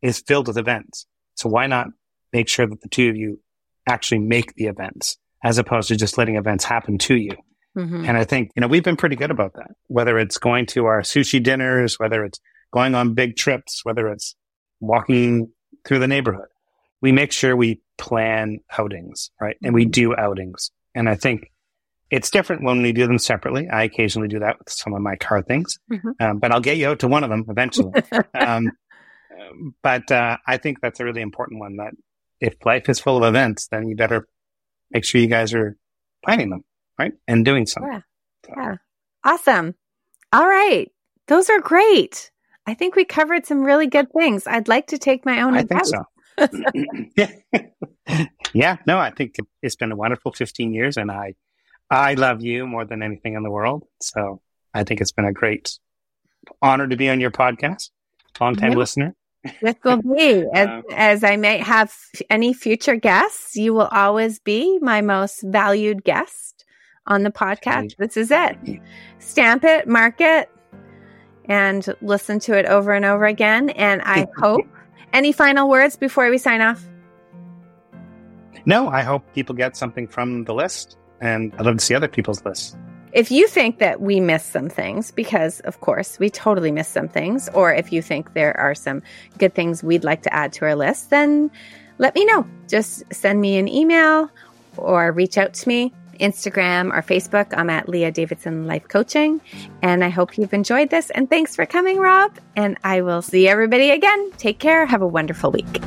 is 0.00 0.22
filled 0.24 0.46
with 0.46 0.58
events. 0.58 1.08
So 1.34 1.48
why 1.48 1.66
not 1.66 1.88
make 2.32 2.48
sure 2.48 2.68
that 2.68 2.82
the 2.82 2.88
two 2.88 3.08
of 3.08 3.16
you 3.16 3.40
actually 3.88 4.20
make 4.20 4.54
the 4.54 4.66
events 4.66 5.18
as 5.42 5.58
opposed 5.58 5.88
to 5.88 5.96
just 5.96 6.18
letting 6.18 6.36
events 6.36 6.62
happen 6.62 6.98
to 6.98 7.16
you? 7.16 7.32
Mm-hmm. 7.78 8.04
And 8.06 8.16
I 8.16 8.24
think, 8.24 8.50
you 8.56 8.60
know, 8.60 8.66
we've 8.66 8.82
been 8.82 8.96
pretty 8.96 9.14
good 9.14 9.30
about 9.30 9.54
that, 9.54 9.70
whether 9.86 10.18
it's 10.18 10.36
going 10.36 10.66
to 10.66 10.86
our 10.86 11.02
sushi 11.02 11.40
dinners, 11.40 11.98
whether 11.98 12.24
it's 12.24 12.40
going 12.72 12.96
on 12.96 13.14
big 13.14 13.36
trips, 13.36 13.84
whether 13.84 14.08
it's 14.08 14.34
walking 14.80 15.52
through 15.84 16.00
the 16.00 16.08
neighborhood. 16.08 16.48
We 17.00 17.12
make 17.12 17.30
sure 17.30 17.54
we 17.54 17.80
plan 17.96 18.58
outings, 18.76 19.30
right? 19.40 19.56
And 19.62 19.74
we 19.74 19.84
do 19.84 20.16
outings. 20.16 20.72
And 20.94 21.08
I 21.08 21.14
think 21.14 21.52
it's 22.10 22.30
different 22.30 22.64
when 22.64 22.82
we 22.82 22.92
do 22.92 23.06
them 23.06 23.18
separately. 23.18 23.68
I 23.68 23.84
occasionally 23.84 24.28
do 24.28 24.40
that 24.40 24.58
with 24.58 24.70
some 24.70 24.92
of 24.94 25.00
my 25.00 25.14
car 25.14 25.42
things, 25.42 25.78
mm-hmm. 25.90 26.10
um, 26.18 26.38
but 26.38 26.50
I'll 26.50 26.60
get 26.60 26.78
you 26.78 26.88
out 26.88 27.00
to 27.00 27.08
one 27.08 27.22
of 27.22 27.30
them 27.30 27.44
eventually. 27.48 28.02
um, 28.34 28.72
but 29.82 30.10
uh, 30.10 30.38
I 30.46 30.56
think 30.56 30.80
that's 30.80 30.98
a 30.98 31.04
really 31.04 31.22
important 31.22 31.60
one 31.60 31.76
that 31.76 31.92
if 32.40 32.54
life 32.64 32.88
is 32.88 32.98
full 32.98 33.18
of 33.18 33.22
events, 33.22 33.68
then 33.68 33.86
you 33.86 33.94
better 33.94 34.26
make 34.90 35.04
sure 35.04 35.20
you 35.20 35.28
guys 35.28 35.54
are 35.54 35.76
planning 36.24 36.50
them 36.50 36.64
right? 36.98 37.12
And 37.26 37.44
doing 37.44 37.66
something. 37.66 37.92
Yeah. 37.92 38.00
So. 38.46 38.52
yeah. 38.56 38.74
Awesome. 39.24 39.74
All 40.32 40.46
right. 40.46 40.90
Those 41.26 41.50
are 41.50 41.60
great. 41.60 42.30
I 42.66 42.74
think 42.74 42.96
we 42.96 43.04
covered 43.04 43.46
some 43.46 43.62
really 43.62 43.86
good 43.86 44.12
things. 44.12 44.46
I'd 44.46 44.68
like 44.68 44.88
to 44.88 44.98
take 44.98 45.24
my 45.24 45.42
own 45.42 45.54
I 45.54 45.60
advice. 45.60 45.90
think 45.90 46.48
so. 47.16 48.16
yeah. 48.52 48.76
No, 48.86 48.98
I 48.98 49.10
think 49.10 49.36
it's 49.62 49.76
been 49.76 49.92
a 49.92 49.96
wonderful 49.96 50.32
15 50.32 50.72
years 50.72 50.96
and 50.96 51.10
I, 51.10 51.34
I 51.90 52.14
love 52.14 52.42
you 52.42 52.66
more 52.66 52.84
than 52.84 53.02
anything 53.02 53.34
in 53.34 53.42
the 53.42 53.50
world. 53.50 53.84
So 54.00 54.40
I 54.74 54.84
think 54.84 55.00
it's 55.00 55.12
been 55.12 55.24
a 55.24 55.32
great 55.32 55.78
honor 56.60 56.86
to 56.86 56.96
be 56.96 57.08
on 57.08 57.20
your 57.20 57.30
podcast. 57.30 57.90
Long 58.40 58.54
time 58.54 58.72
listener. 58.72 59.14
This 59.62 59.76
will 59.84 60.02
be, 60.02 60.44
as, 60.54 60.68
um, 60.68 60.82
as 60.94 61.24
I 61.24 61.36
may 61.36 61.58
have 61.58 61.94
any 62.30 62.52
future 62.52 62.96
guests, 62.96 63.56
you 63.56 63.72
will 63.74 63.88
always 63.90 64.38
be 64.40 64.78
my 64.80 65.00
most 65.00 65.42
valued 65.42 66.04
guest 66.04 66.57
on 67.08 67.24
the 67.24 67.30
podcast. 67.30 67.96
This 67.96 68.16
is 68.16 68.30
it. 68.30 68.56
Stamp 69.18 69.64
it, 69.64 69.88
mark 69.88 70.20
it, 70.20 70.48
and 71.46 71.84
listen 72.00 72.38
to 72.40 72.56
it 72.56 72.66
over 72.66 72.92
and 72.92 73.04
over 73.04 73.24
again. 73.24 73.70
And 73.70 74.00
I 74.02 74.28
hope 74.36 74.66
any 75.12 75.32
final 75.32 75.68
words 75.68 75.96
before 75.96 76.30
we 76.30 76.38
sign 76.38 76.60
off? 76.60 76.86
No, 78.66 78.88
I 78.88 79.02
hope 79.02 79.24
people 79.34 79.54
get 79.54 79.76
something 79.76 80.06
from 80.06 80.44
the 80.44 80.54
list, 80.54 80.98
and 81.20 81.52
I'd 81.58 81.64
love 81.64 81.78
to 81.78 81.84
see 81.84 81.94
other 81.94 82.08
people's 82.08 82.44
lists. 82.44 82.76
If 83.12 83.30
you 83.30 83.48
think 83.48 83.78
that 83.78 84.02
we 84.02 84.20
miss 84.20 84.44
some 84.44 84.68
things, 84.68 85.10
because 85.10 85.60
of 85.60 85.80
course 85.80 86.18
we 86.18 86.28
totally 86.28 86.70
miss 86.70 86.88
some 86.88 87.08
things, 87.08 87.48
or 87.54 87.72
if 87.72 87.90
you 87.90 88.02
think 88.02 88.34
there 88.34 88.54
are 88.60 88.74
some 88.74 89.02
good 89.38 89.54
things 89.54 89.82
we'd 89.82 90.04
like 90.04 90.22
to 90.24 90.34
add 90.34 90.52
to 90.54 90.66
our 90.66 90.74
list, 90.74 91.08
then 91.08 91.50
let 91.96 92.14
me 92.14 92.26
know. 92.26 92.46
Just 92.68 93.02
send 93.10 93.40
me 93.40 93.56
an 93.56 93.66
email 93.66 94.30
or 94.76 95.10
reach 95.12 95.38
out 95.38 95.54
to 95.54 95.68
me. 95.68 95.94
Instagram 96.18 96.92
or 96.92 97.02
Facebook. 97.02 97.52
I'm 97.56 97.70
at 97.70 97.88
Leah 97.88 98.12
Davidson 98.12 98.66
Life 98.66 98.88
Coaching. 98.88 99.40
And 99.82 100.04
I 100.04 100.08
hope 100.08 100.38
you've 100.38 100.54
enjoyed 100.54 100.90
this. 100.90 101.10
And 101.10 101.28
thanks 101.28 101.56
for 101.56 101.66
coming, 101.66 101.98
Rob. 101.98 102.38
And 102.56 102.78
I 102.84 103.02
will 103.02 103.22
see 103.22 103.48
everybody 103.48 103.90
again. 103.90 104.30
Take 104.32 104.58
care. 104.58 104.86
Have 104.86 105.02
a 105.02 105.06
wonderful 105.06 105.50
week. 105.50 105.80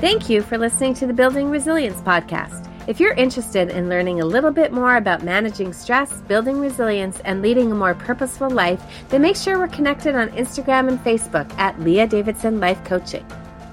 Thank 0.00 0.28
you 0.28 0.42
for 0.42 0.58
listening 0.58 0.94
to 0.94 1.06
the 1.06 1.14
Building 1.14 1.50
Resilience 1.50 2.00
podcast. 2.02 2.70
If 2.86 3.00
you're 3.00 3.14
interested 3.14 3.70
in 3.70 3.88
learning 3.88 4.20
a 4.20 4.24
little 4.24 4.52
bit 4.52 4.72
more 4.72 4.96
about 4.96 5.24
managing 5.24 5.72
stress, 5.72 6.20
building 6.22 6.60
resilience, 6.60 7.18
and 7.24 7.42
leading 7.42 7.72
a 7.72 7.74
more 7.74 7.94
purposeful 7.94 8.48
life, 8.48 8.80
then 9.08 9.22
make 9.22 9.36
sure 9.36 9.58
we're 9.58 9.68
connected 9.68 10.14
on 10.14 10.28
Instagram 10.30 10.88
and 10.88 11.00
Facebook 11.00 11.50
at 11.58 11.80
Leah 11.80 12.06
Davidson 12.06 12.60
Life 12.60 12.82
Coaching. 12.84 13.26